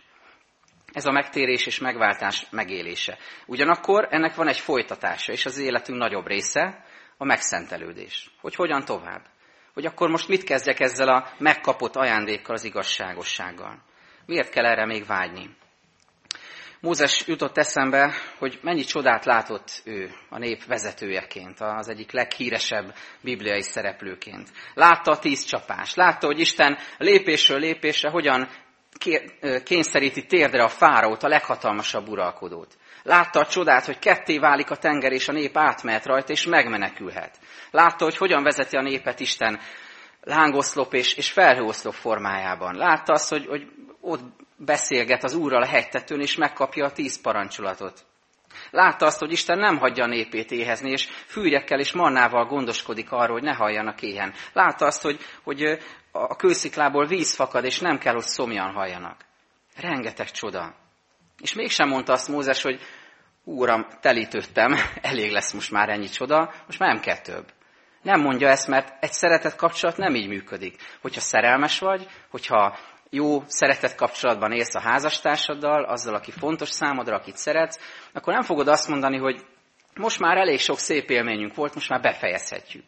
Ez 0.93 1.05
a 1.05 1.11
megtérés 1.11 1.65
és 1.65 1.79
megváltás 1.79 2.45
megélése. 2.49 3.17
Ugyanakkor 3.45 4.07
ennek 4.09 4.35
van 4.35 4.47
egy 4.47 4.59
folytatása, 4.59 5.31
és 5.31 5.45
az 5.45 5.57
életünk 5.57 5.97
nagyobb 5.97 6.27
része 6.27 6.85
a 7.17 7.25
megszentelődés. 7.25 8.31
Hogy 8.41 8.55
hogyan 8.55 8.85
tovább? 8.85 9.21
Hogy 9.73 9.85
akkor 9.85 10.09
most 10.09 10.27
mit 10.27 10.43
kezdjek 10.43 10.79
ezzel 10.79 11.09
a 11.09 11.29
megkapott 11.37 11.95
ajándékkal, 11.95 12.55
az 12.55 12.63
igazságossággal? 12.63 13.87
Miért 14.29 14.49
kell 14.49 14.65
erre 14.65 14.85
még 14.85 15.05
vágyni? 15.05 15.49
Mózes 16.79 17.27
jutott 17.27 17.57
eszembe, 17.57 18.13
hogy 18.37 18.59
mennyi 18.61 18.83
csodát 18.83 19.25
látott 19.25 19.81
ő 19.83 20.11
a 20.29 20.37
nép 20.37 20.65
vezetőjeként, 20.65 21.59
az 21.59 21.89
egyik 21.89 22.11
leghíresebb 22.11 22.95
bibliai 23.21 23.61
szereplőként. 23.61 24.49
Látta 24.73 25.11
a 25.11 25.19
tíz 25.19 25.43
csapást, 25.43 25.95
látta, 25.95 26.25
hogy 26.27 26.39
Isten 26.39 26.77
lépésről 26.97 27.59
lépésre 27.59 28.09
hogyan 28.09 28.49
kényszeríti 29.63 30.25
térdre 30.25 30.63
a 30.63 30.69
fáraót, 30.69 31.23
a 31.23 31.27
leghatalmasabb 31.27 32.07
uralkodót. 32.07 32.77
Látta 33.03 33.39
a 33.39 33.47
csodát, 33.47 33.85
hogy 33.85 33.99
ketté 33.99 34.37
válik 34.37 34.71
a 34.71 34.77
tenger, 34.77 35.11
és 35.11 35.27
a 35.27 35.31
nép 35.31 35.57
átmehet 35.57 36.05
rajta, 36.05 36.31
és 36.31 36.45
megmenekülhet. 36.45 37.39
Látta, 37.71 38.03
hogy 38.03 38.17
hogyan 38.17 38.43
vezeti 38.43 38.77
a 38.77 38.81
népet 38.81 39.19
Isten 39.19 39.59
lángoszlop 40.21 40.93
és, 40.93 41.13
és 41.13 41.31
felhőoszlop 41.31 41.93
formájában. 41.93 42.75
Látta 42.75 43.13
azt, 43.13 43.29
hogy, 43.29 43.45
hogy 43.45 43.67
ott 44.09 44.21
beszélget 44.55 45.23
az 45.23 45.33
Úrral 45.33 45.61
a 45.61 45.67
hegytetőn, 45.67 46.21
és 46.21 46.35
megkapja 46.35 46.85
a 46.85 46.91
tíz 46.91 47.21
parancsolatot. 47.21 48.05
Látta 48.71 49.05
azt, 49.05 49.19
hogy 49.19 49.31
Isten 49.31 49.57
nem 49.57 49.77
hagyja 49.77 50.03
a 50.03 50.07
népét 50.07 50.51
éhezni, 50.51 50.91
és 50.91 51.07
fűrekkel 51.25 51.79
és 51.79 51.91
mannával 51.91 52.45
gondoskodik 52.45 53.11
arról, 53.11 53.33
hogy 53.33 53.43
ne 53.43 53.53
halljanak 53.53 54.01
éhen. 54.01 54.33
Látta 54.53 54.85
azt, 54.85 55.01
hogy, 55.01 55.19
hogy 55.43 55.79
a 56.11 56.35
kősziklából 56.35 57.05
víz 57.05 57.35
fakad, 57.35 57.63
és 57.63 57.79
nem 57.79 57.97
kell, 57.97 58.13
hogy 58.13 58.23
szomjan 58.23 58.73
halljanak. 58.73 59.25
Rengeteg 59.75 60.31
csoda. 60.31 60.75
És 61.41 61.53
mégsem 61.53 61.87
mondta 61.87 62.13
azt 62.13 62.27
Mózes, 62.27 62.61
hogy 62.61 62.79
Úram, 63.43 63.87
telítődtem, 64.01 64.75
elég 65.01 65.31
lesz 65.31 65.53
most 65.53 65.71
már 65.71 65.89
ennyi 65.89 66.07
csoda, 66.07 66.53
most 66.65 66.79
már 66.79 66.93
nem 66.93 67.01
kell 67.01 67.17
több. 67.17 67.45
Nem 68.01 68.21
mondja 68.21 68.47
ezt, 68.47 68.67
mert 68.67 69.03
egy 69.03 69.11
szeretett 69.11 69.55
kapcsolat 69.55 69.97
nem 69.97 70.15
így 70.15 70.27
működik. 70.27 70.81
Hogyha 71.01 71.21
szerelmes 71.21 71.79
vagy, 71.79 72.07
hogyha 72.29 72.77
jó 73.09 73.43
szeretett 73.45 73.95
kapcsolatban 73.95 74.51
élsz 74.51 74.75
a 74.75 74.81
házastársaddal, 74.81 75.83
azzal, 75.83 76.15
aki 76.15 76.31
fontos 76.31 76.69
számodra, 76.69 77.15
akit 77.15 77.37
szeretsz, 77.37 77.79
akkor 78.13 78.33
nem 78.33 78.41
fogod 78.41 78.67
azt 78.67 78.87
mondani, 78.87 79.17
hogy 79.17 79.45
most 79.95 80.19
már 80.19 80.37
elég 80.37 80.59
sok 80.59 80.77
szép 80.77 81.09
élményünk 81.09 81.55
volt, 81.55 81.73
most 81.73 81.89
már 81.89 82.01
befejezhetjük. 82.01 82.83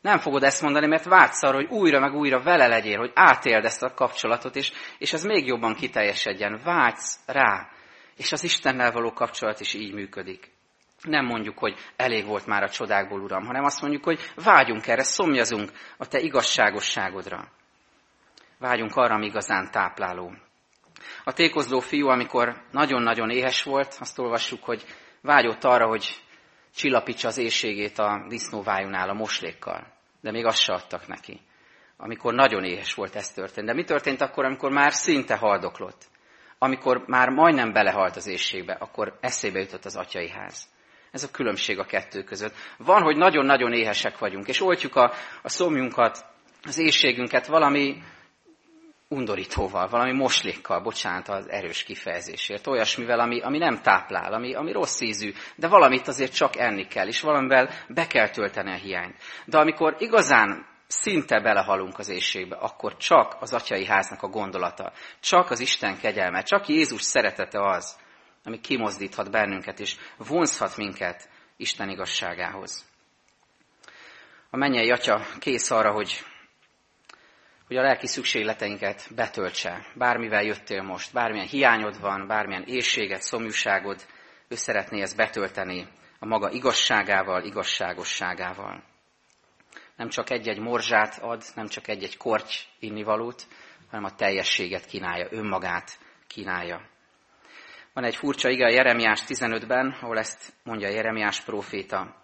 Nem 0.00 0.18
fogod 0.18 0.42
ezt 0.42 0.62
mondani, 0.62 0.86
mert 0.86 1.04
vágysz 1.04 1.42
arra, 1.42 1.54
hogy 1.54 1.70
újra 1.70 2.00
meg 2.00 2.14
újra 2.14 2.42
vele 2.42 2.66
legyél, 2.66 2.98
hogy 2.98 3.10
átéld 3.14 3.64
ezt 3.64 3.82
a 3.82 3.94
kapcsolatot, 3.94 4.56
és, 4.56 4.72
és 4.98 5.12
ez 5.12 5.24
még 5.24 5.46
jobban 5.46 5.74
kiteljesedjen. 5.74 6.60
Vágysz 6.64 7.18
rá, 7.26 7.68
és 8.16 8.32
az 8.32 8.44
Istennel 8.44 8.92
való 8.92 9.12
kapcsolat 9.12 9.60
is 9.60 9.74
így 9.74 9.92
működik. 9.92 10.52
Nem 11.02 11.24
mondjuk, 11.24 11.58
hogy 11.58 11.74
elég 11.96 12.26
volt 12.26 12.46
már 12.46 12.62
a 12.62 12.70
csodákból, 12.70 13.20
Uram, 13.20 13.44
hanem 13.44 13.64
azt 13.64 13.80
mondjuk, 13.80 14.04
hogy 14.04 14.20
vágyunk 14.34 14.86
erre, 14.86 15.02
szomjazunk 15.02 15.70
a 15.96 16.06
Te 16.06 16.18
igazságosságodra. 16.18 17.48
Vágyunk 18.58 18.96
arra, 18.96 19.14
ami 19.14 19.26
igazán 19.26 19.70
tápláló. 19.70 20.32
A 21.24 21.32
tékozló 21.32 21.80
fiú, 21.80 22.08
amikor 22.08 22.62
nagyon-nagyon 22.70 23.30
éhes 23.30 23.62
volt, 23.62 23.96
azt 23.98 24.18
olvassuk, 24.18 24.64
hogy 24.64 24.84
vágyott 25.20 25.64
arra, 25.64 25.86
hogy 25.86 26.22
csillapítsa 26.74 27.28
az 27.28 27.38
éjségét 27.38 27.98
a 27.98 28.24
disznóvájunál 28.28 29.08
a 29.08 29.14
moslékkal. 29.14 29.92
De 30.20 30.30
még 30.30 30.44
azt 30.44 30.60
se 30.60 30.72
adtak 30.72 31.06
neki. 31.06 31.40
Amikor 31.96 32.34
nagyon 32.34 32.64
éhes 32.64 32.94
volt, 32.94 33.14
ez 33.14 33.30
történt. 33.30 33.66
De 33.66 33.74
mi 33.74 33.84
történt 33.84 34.20
akkor, 34.20 34.44
amikor 34.44 34.70
már 34.70 34.92
szinte 34.92 35.36
haldoklott? 35.36 36.04
Amikor 36.58 37.04
már 37.06 37.28
majdnem 37.28 37.72
belehalt 37.72 38.16
az 38.16 38.26
éjségbe, 38.26 38.72
akkor 38.72 39.18
eszébe 39.20 39.58
jutott 39.58 39.84
az 39.84 39.96
atyai 39.96 40.28
ház. 40.28 40.68
Ez 41.10 41.22
a 41.22 41.30
különbség 41.30 41.78
a 41.78 41.84
kettő 41.84 42.22
között. 42.22 42.54
Van, 42.76 43.02
hogy 43.02 43.16
nagyon-nagyon 43.16 43.72
éhesek 43.72 44.18
vagyunk, 44.18 44.48
és 44.48 44.60
oltjuk 44.60 44.96
a, 44.96 45.12
a 45.42 45.48
szomjunkat, 45.48 46.24
az 46.62 46.78
éjségünket 46.78 47.46
valami 47.46 48.02
undorítóval, 49.08 49.88
valami 49.88 50.12
moslékkal, 50.12 50.80
bocsánat 50.80 51.28
az 51.28 51.48
erős 51.48 51.82
kifejezésért, 51.82 52.66
olyasmivel, 52.66 53.20
ami, 53.20 53.40
ami 53.40 53.58
nem 53.58 53.80
táplál, 53.82 54.32
ami, 54.32 54.54
ami 54.54 54.72
rossz 54.72 55.00
ízű, 55.00 55.32
de 55.56 55.68
valamit 55.68 56.08
azért 56.08 56.34
csak 56.34 56.56
enni 56.56 56.86
kell, 56.86 57.06
és 57.06 57.20
valamivel 57.20 57.70
be 57.88 58.06
kell 58.06 58.28
tölteni 58.28 58.70
a 58.70 58.74
hiányt. 58.74 59.16
De 59.44 59.58
amikor 59.58 59.96
igazán 59.98 60.66
szinte 60.86 61.40
belehalunk 61.40 61.98
az 61.98 62.08
éjségbe, 62.08 62.56
akkor 62.56 62.96
csak 62.96 63.36
az 63.40 63.52
atyai 63.52 63.86
háznak 63.86 64.22
a 64.22 64.28
gondolata, 64.28 64.92
csak 65.20 65.50
az 65.50 65.60
Isten 65.60 65.98
kegyelme, 65.98 66.42
csak 66.42 66.68
Jézus 66.68 67.02
szeretete 67.02 67.60
az, 67.60 67.96
ami 68.44 68.60
kimozdíthat 68.60 69.30
bennünket, 69.30 69.80
és 69.80 69.96
vonzhat 70.16 70.76
minket 70.76 71.28
Isten 71.56 71.88
igazságához. 71.88 72.86
A 74.50 74.56
mennyei 74.56 74.90
atya 74.90 75.20
kész 75.38 75.70
arra, 75.70 75.92
hogy 75.92 76.24
hogy 77.68 77.76
a 77.76 77.82
lelki 77.82 78.06
szükségleteinket 78.06 79.08
betöltse. 79.14 79.86
Bármivel 79.94 80.42
jöttél 80.42 80.82
most, 80.82 81.12
bármilyen 81.12 81.46
hiányod 81.46 82.00
van, 82.00 82.26
bármilyen 82.26 82.64
éjséget, 82.66 83.22
szomjúságod, 83.22 84.06
ő 84.48 84.54
szeretné 84.54 85.00
ezt 85.00 85.16
betölteni 85.16 85.88
a 86.18 86.26
maga 86.26 86.50
igazságával, 86.50 87.44
igazságosságával. 87.44 88.82
Nem 89.96 90.08
csak 90.08 90.30
egy-egy 90.30 90.58
morzsát 90.58 91.18
ad, 91.18 91.42
nem 91.54 91.66
csak 91.66 91.88
egy-egy 91.88 92.16
korty 92.16 92.54
innivalót, 92.78 93.46
hanem 93.90 94.04
a 94.04 94.14
teljességet 94.14 94.86
kínálja, 94.86 95.26
önmagát 95.30 95.98
kínálja. 96.26 96.80
Van 97.92 98.04
egy 98.04 98.16
furcsa 98.16 98.48
ige 98.48 98.64
a 98.64 98.70
Jeremiás 98.70 99.22
15-ben, 99.26 99.98
ahol 100.00 100.18
ezt 100.18 100.52
mondja 100.62 100.88
Jeremiás 100.88 101.40
próféta. 101.40 102.16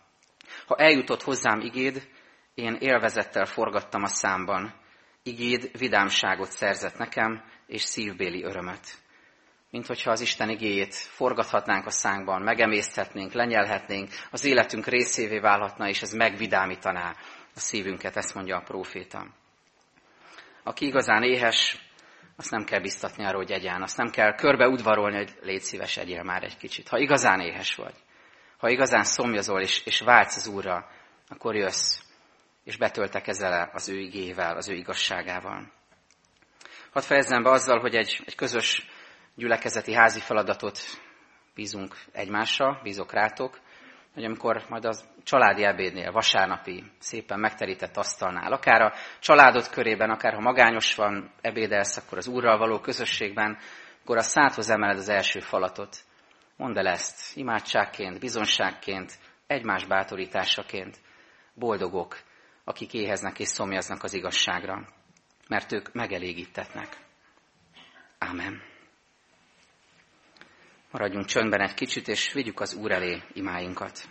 Ha 0.66 0.76
eljutott 0.76 1.22
hozzám 1.22 1.60
igéd, 1.60 2.08
én 2.54 2.76
élvezettel 2.80 3.46
forgattam 3.46 4.02
a 4.02 4.08
számban, 4.08 4.82
igéd 5.24 5.78
vidámságot 5.78 6.50
szerzett 6.50 6.96
nekem, 6.96 7.44
és 7.66 7.82
szívbéli 7.82 8.42
örömöt. 8.42 8.86
Mint 9.70 9.86
hogyha 9.86 10.10
az 10.10 10.20
Isten 10.20 10.48
igéjét 10.48 10.94
forgathatnánk 10.94 11.86
a 11.86 11.90
szánkban, 11.90 12.42
megemészthetnénk, 12.42 13.32
lenyelhetnénk, 13.32 14.10
az 14.30 14.44
életünk 14.44 14.86
részévé 14.86 15.38
válhatna, 15.38 15.88
és 15.88 16.02
ez 16.02 16.12
megvidámítaná 16.12 17.16
a 17.54 17.60
szívünket, 17.60 18.16
ezt 18.16 18.34
mondja 18.34 18.56
a 18.56 18.62
próféta. 18.62 19.26
Aki 20.62 20.86
igazán 20.86 21.22
éhes, 21.22 21.78
azt 22.36 22.50
nem 22.50 22.64
kell 22.64 22.80
biztatni 22.80 23.24
arra, 23.24 23.36
hogy 23.36 23.52
egyán, 23.52 23.82
azt 23.82 23.96
nem 23.96 24.10
kell 24.10 24.34
körbe 24.34 24.68
udvarolni, 24.68 25.16
hogy 25.16 25.38
légy 25.42 25.60
szíves, 25.60 25.96
egyél 25.96 26.22
már 26.22 26.42
egy 26.42 26.56
kicsit. 26.56 26.88
Ha 26.88 26.98
igazán 26.98 27.40
éhes 27.40 27.74
vagy, 27.74 27.94
ha 28.58 28.68
igazán 28.68 29.04
szomjazol 29.04 29.60
és, 29.60 29.82
és 29.84 30.00
vágysz 30.00 30.36
az 30.36 30.46
Úrra, 30.46 30.90
akkor 31.28 31.54
jössz, 31.54 32.03
és 32.64 32.76
betöltek 32.76 33.26
ezzel 33.26 33.70
az 33.72 33.88
ő 33.88 33.98
igével, 33.98 34.56
az 34.56 34.68
ő 34.68 34.74
igazságával. 34.74 35.72
Hadd 36.92 37.02
fejezzem 37.02 37.42
be 37.42 37.50
azzal, 37.50 37.80
hogy 37.80 37.94
egy, 37.94 38.22
egy 38.26 38.34
közös 38.34 38.88
gyülekezeti 39.34 39.94
házi 39.94 40.20
feladatot 40.20 40.78
bízunk 41.54 41.96
egymásra, 42.12 42.80
bízok 42.82 43.12
rátok, 43.12 43.60
hogy 44.14 44.24
amikor 44.24 44.64
majd 44.68 44.84
az 44.84 45.04
családi 45.22 45.64
ebédnél, 45.64 46.12
vasárnapi, 46.12 46.84
szépen 46.98 47.40
megterített 47.40 47.96
asztalnál, 47.96 48.52
akár 48.52 48.82
a 48.82 48.92
családod 49.20 49.68
körében, 49.68 50.10
akár 50.10 50.34
ha 50.34 50.40
magányos 50.40 50.94
van, 50.94 51.32
ebédelsz, 51.40 51.96
akkor 51.96 52.18
az 52.18 52.26
úrral 52.26 52.58
való 52.58 52.80
közösségben, 52.80 53.58
akkor 54.02 54.16
a 54.16 54.22
szádhoz 54.22 54.70
emeled 54.70 54.98
az 54.98 55.08
első 55.08 55.40
falatot. 55.40 55.96
Mondd 56.56 56.78
el 56.78 56.86
ezt 56.86 57.36
imádságként, 57.36 58.20
bizonságként, 58.20 59.12
egymás 59.46 59.86
bátorításaként. 59.86 60.96
Boldogok, 61.54 62.16
akik 62.64 62.94
éheznek 62.94 63.38
és 63.38 63.48
szomjaznak 63.48 64.02
az 64.02 64.14
igazságra, 64.14 64.88
mert 65.48 65.72
ők 65.72 65.92
megelégítetnek. 65.92 66.96
Ámen. 68.18 68.62
Maradjunk 70.90 71.26
csöndben 71.26 71.60
egy 71.60 71.74
kicsit, 71.74 72.08
és 72.08 72.32
vigyük 72.32 72.60
az 72.60 72.74
Úr 72.74 72.90
elé 72.92 73.22
imáinkat. 73.32 74.08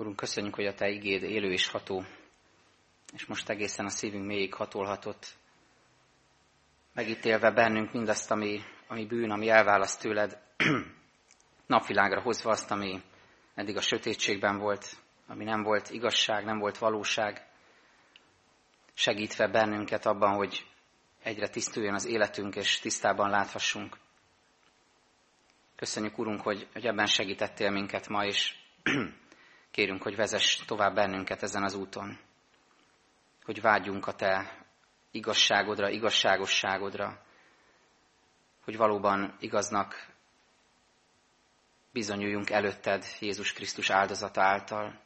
Urunk, 0.00 0.16
köszönjük, 0.16 0.54
hogy 0.54 0.66
a 0.66 0.74
Te 0.74 0.88
igéd 0.88 1.22
élő 1.22 1.52
és 1.52 1.68
ható, 1.68 2.04
és 3.12 3.26
most 3.26 3.48
egészen 3.48 3.86
a 3.86 3.88
szívünk 3.88 4.26
mélyig 4.26 4.54
hatolhatott, 4.54 5.26
megítélve 6.94 7.50
bennünk 7.50 7.92
mindazt, 7.92 8.30
ami, 8.30 8.60
ami 8.86 9.06
bűn, 9.06 9.30
ami 9.30 9.48
elválaszt 9.48 10.00
tőled, 10.00 10.42
napvilágra 11.66 12.20
hozva 12.20 12.50
azt, 12.50 12.70
ami 12.70 13.02
eddig 13.54 13.76
a 13.76 13.80
sötétségben 13.80 14.58
volt, 14.58 14.96
ami 15.26 15.44
nem 15.44 15.62
volt 15.62 15.90
igazság, 15.90 16.44
nem 16.44 16.58
volt 16.58 16.78
valóság, 16.78 17.46
segítve 18.94 19.48
bennünket 19.48 20.06
abban, 20.06 20.34
hogy 20.34 20.66
egyre 21.22 21.48
tisztuljon 21.48 21.94
az 21.94 22.06
életünk, 22.06 22.56
és 22.56 22.78
tisztában 22.78 23.30
láthassunk. 23.30 23.96
Köszönjük, 25.76 26.18
Urunk, 26.18 26.40
hogy, 26.40 26.68
hogy 26.72 26.86
ebben 26.86 27.06
segítettél 27.06 27.70
minket 27.70 28.08
ma, 28.08 28.24
és 28.24 28.54
kérünk, 29.70 30.02
hogy 30.02 30.16
vezess 30.16 30.56
tovább 30.56 30.94
bennünket 30.94 31.42
ezen 31.42 31.62
az 31.62 31.74
úton. 31.74 32.18
Hogy 33.44 33.60
vágyjunk 33.60 34.06
a 34.06 34.14
Te 34.14 34.64
igazságodra, 35.10 35.88
igazságosságodra, 35.88 37.22
hogy 38.64 38.76
valóban 38.76 39.36
igaznak 39.40 40.08
bizonyuljunk 41.92 42.50
előtted 42.50 43.04
Jézus 43.20 43.52
Krisztus 43.52 43.90
áldozata 43.90 44.42
által, 44.42 45.00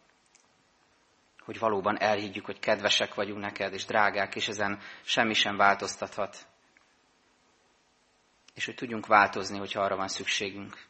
hogy 1.45 1.59
valóban 1.59 1.99
elhiggyük, 1.99 2.45
hogy 2.45 2.59
kedvesek 2.59 3.15
vagyunk 3.15 3.41
neked, 3.41 3.73
és 3.73 3.85
drágák, 3.85 4.35
és 4.35 4.49
ezen 4.49 4.81
semmi 5.03 5.35
sem 5.35 5.57
változtathat. 5.57 6.47
És 8.55 8.65
hogy 8.65 8.75
tudjunk 8.75 9.07
változni, 9.07 9.59
hogyha 9.59 9.83
arra 9.83 9.97
van 9.97 10.09
szükségünk. 10.09 10.87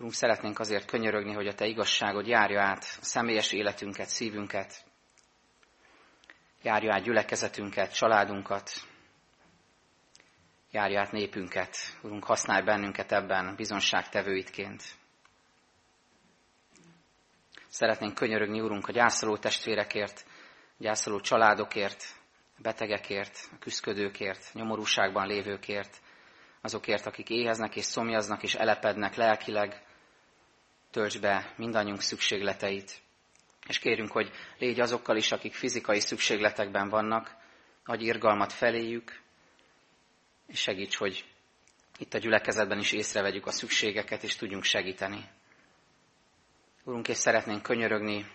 Urunk, 0.00 0.14
szeretnénk 0.14 0.58
azért 0.58 0.84
könyörögni, 0.84 1.32
hogy 1.32 1.46
a 1.46 1.54
Te 1.54 1.66
igazságod 1.66 2.26
járja 2.26 2.62
át 2.62 2.98
a 3.00 3.04
személyes 3.04 3.52
életünket, 3.52 4.08
szívünket, 4.08 4.84
járja 6.62 6.94
át 6.94 7.02
gyülekezetünket, 7.02 7.94
családunkat, 7.94 8.70
járja 10.70 11.00
át 11.00 11.12
népünket. 11.12 11.76
Urunk, 12.02 12.24
használj 12.24 12.62
bennünket 12.62 13.12
ebben 13.12 13.54
bizonságtevőitként. 13.56 14.82
Szeretnénk 17.68 18.14
könyörögni, 18.14 18.60
Urunk, 18.60 18.88
a 18.88 18.92
gyászoló 18.92 19.36
testvérekért, 19.36 20.24
a 20.26 20.82
gyászoló 20.82 21.20
családokért, 21.20 22.04
a 22.56 22.60
betegekért, 22.62 23.48
a 23.52 23.58
küszködőkért, 23.58 24.50
nyomorúságban 24.52 25.26
lévőkért, 25.26 26.00
azokért, 26.60 27.06
akik 27.06 27.30
éheznek 27.30 27.76
és 27.76 27.84
szomjaznak 27.84 28.42
és 28.42 28.54
elepednek 28.54 29.14
lelkileg, 29.14 29.88
tölts 30.90 31.18
be 31.18 31.54
mindannyiunk 31.56 32.00
szükségleteit. 32.00 33.00
És 33.66 33.78
kérünk, 33.78 34.10
hogy 34.10 34.30
légy 34.58 34.80
azokkal 34.80 35.16
is, 35.16 35.32
akik 35.32 35.54
fizikai 35.54 36.00
szükségletekben 36.00 36.88
vannak, 36.88 37.36
adj 37.84 38.04
irgalmat 38.04 38.52
feléjük, 38.52 39.20
és 40.46 40.60
segíts, 40.60 40.96
hogy 40.96 41.24
itt 41.98 42.14
a 42.14 42.18
gyülekezetben 42.18 42.78
is 42.78 42.92
észrevegyük 42.92 43.46
a 43.46 43.50
szükségeket, 43.50 44.22
és 44.22 44.36
tudjunk 44.36 44.64
segíteni. 44.64 45.28
Urunk, 46.84 47.08
és 47.08 47.16
szeretnénk 47.16 47.62
könyörögni 47.62 48.26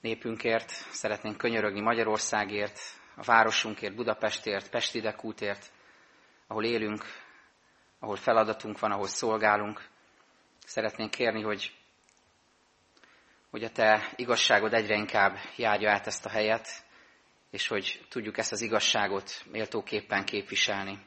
népünkért, 0.00 0.70
szeretnénk 0.70 1.36
könyörögni 1.36 1.80
Magyarországért, 1.80 2.80
a 3.16 3.22
városunkért, 3.22 3.94
Budapestért, 3.94 4.70
Pesti 4.70 5.00
Dekútért, 5.00 5.72
ahol 6.46 6.64
élünk, 6.64 7.04
ahol 7.98 8.16
feladatunk 8.16 8.78
van, 8.78 8.90
ahol 8.90 9.06
szolgálunk. 9.06 9.88
Szeretnénk 10.66 11.10
kérni, 11.10 11.42
hogy, 11.42 11.72
hogy 13.50 13.64
a 13.64 13.70
Te 13.70 14.12
igazságod 14.16 14.72
egyre 14.72 14.96
inkább 14.96 15.36
járja 15.56 15.90
át 15.90 16.06
ezt 16.06 16.26
a 16.26 16.28
helyet, 16.28 16.68
és 17.50 17.68
hogy 17.68 18.06
tudjuk 18.08 18.38
ezt 18.38 18.52
az 18.52 18.60
igazságot 18.60 19.44
méltóképpen 19.50 20.24
képviselni. 20.24 20.98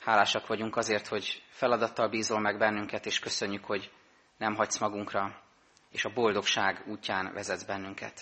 Hálásak 0.00 0.46
vagyunk 0.46 0.76
azért, 0.76 1.06
hogy 1.06 1.42
feladattal 1.48 2.08
bízol 2.08 2.40
meg 2.40 2.58
bennünket, 2.58 3.06
és 3.06 3.18
köszönjük, 3.18 3.64
hogy 3.64 3.90
nem 4.36 4.54
hagysz 4.54 4.78
magunkra, 4.78 5.42
és 5.90 6.04
a 6.04 6.12
boldogság 6.12 6.82
útján 6.86 7.32
vezetsz 7.32 7.64
bennünket. 7.64 8.20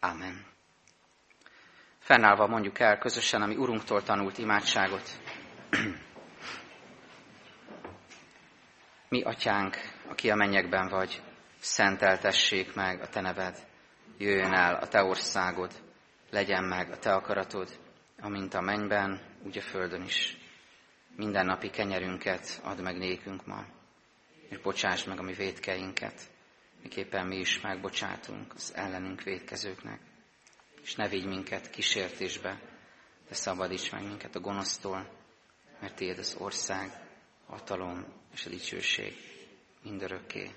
Amen. 0.00 0.46
Fennállva 1.98 2.46
mondjuk 2.46 2.78
el 2.78 2.98
közösen, 2.98 3.42
ami 3.42 3.56
Urunktól 3.56 4.02
tanult 4.02 4.38
imádságot. 4.38 5.20
Mi, 9.08 9.22
atyánk, 9.22 9.76
aki 10.08 10.30
a 10.30 10.34
mennyekben 10.34 10.88
vagy, 10.88 11.22
szenteltessék 11.58 12.74
meg 12.74 13.00
a 13.00 13.08
te 13.08 13.20
neved, 13.20 13.66
jöjjön 14.18 14.54
el 14.54 14.74
a 14.74 14.88
te 14.88 15.02
országod, 15.02 15.72
legyen 16.30 16.64
meg 16.64 16.90
a 16.90 16.98
te 16.98 17.12
akaratod, 17.12 17.78
amint 18.20 18.54
a 18.54 18.60
mennyben, 18.60 19.20
úgy 19.42 19.58
a 19.58 19.60
földön 19.60 20.02
is. 20.02 20.36
Minden 21.16 21.46
napi 21.46 21.70
kenyerünket 21.70 22.60
add 22.62 22.82
meg 22.82 22.96
nékünk 22.96 23.46
ma, 23.46 23.64
és 24.48 24.58
bocsáss 24.58 25.04
meg 25.04 25.18
a 25.18 25.22
mi 25.22 25.32
védkeinket, 25.32 26.20
miképpen 26.82 27.26
mi 27.26 27.36
is 27.36 27.60
megbocsátunk 27.60 28.54
az 28.54 28.74
ellenünk 28.74 29.22
védkezőknek. 29.22 30.00
És 30.82 30.94
ne 30.94 31.08
vigy 31.08 31.26
minket 31.26 31.70
kísértésbe, 31.70 32.60
de 33.28 33.34
szabadíts 33.34 33.92
meg 33.92 34.02
minket 34.02 34.34
a 34.34 34.40
gonosztól, 34.40 35.08
mert 35.80 35.94
Tiéd 35.94 36.18
az 36.18 36.36
ország, 36.38 36.90
hatalom 37.46 38.06
és 38.36 38.46
a 38.46 38.48
dicsőség 38.50 39.12
mindörökké. 39.82 40.50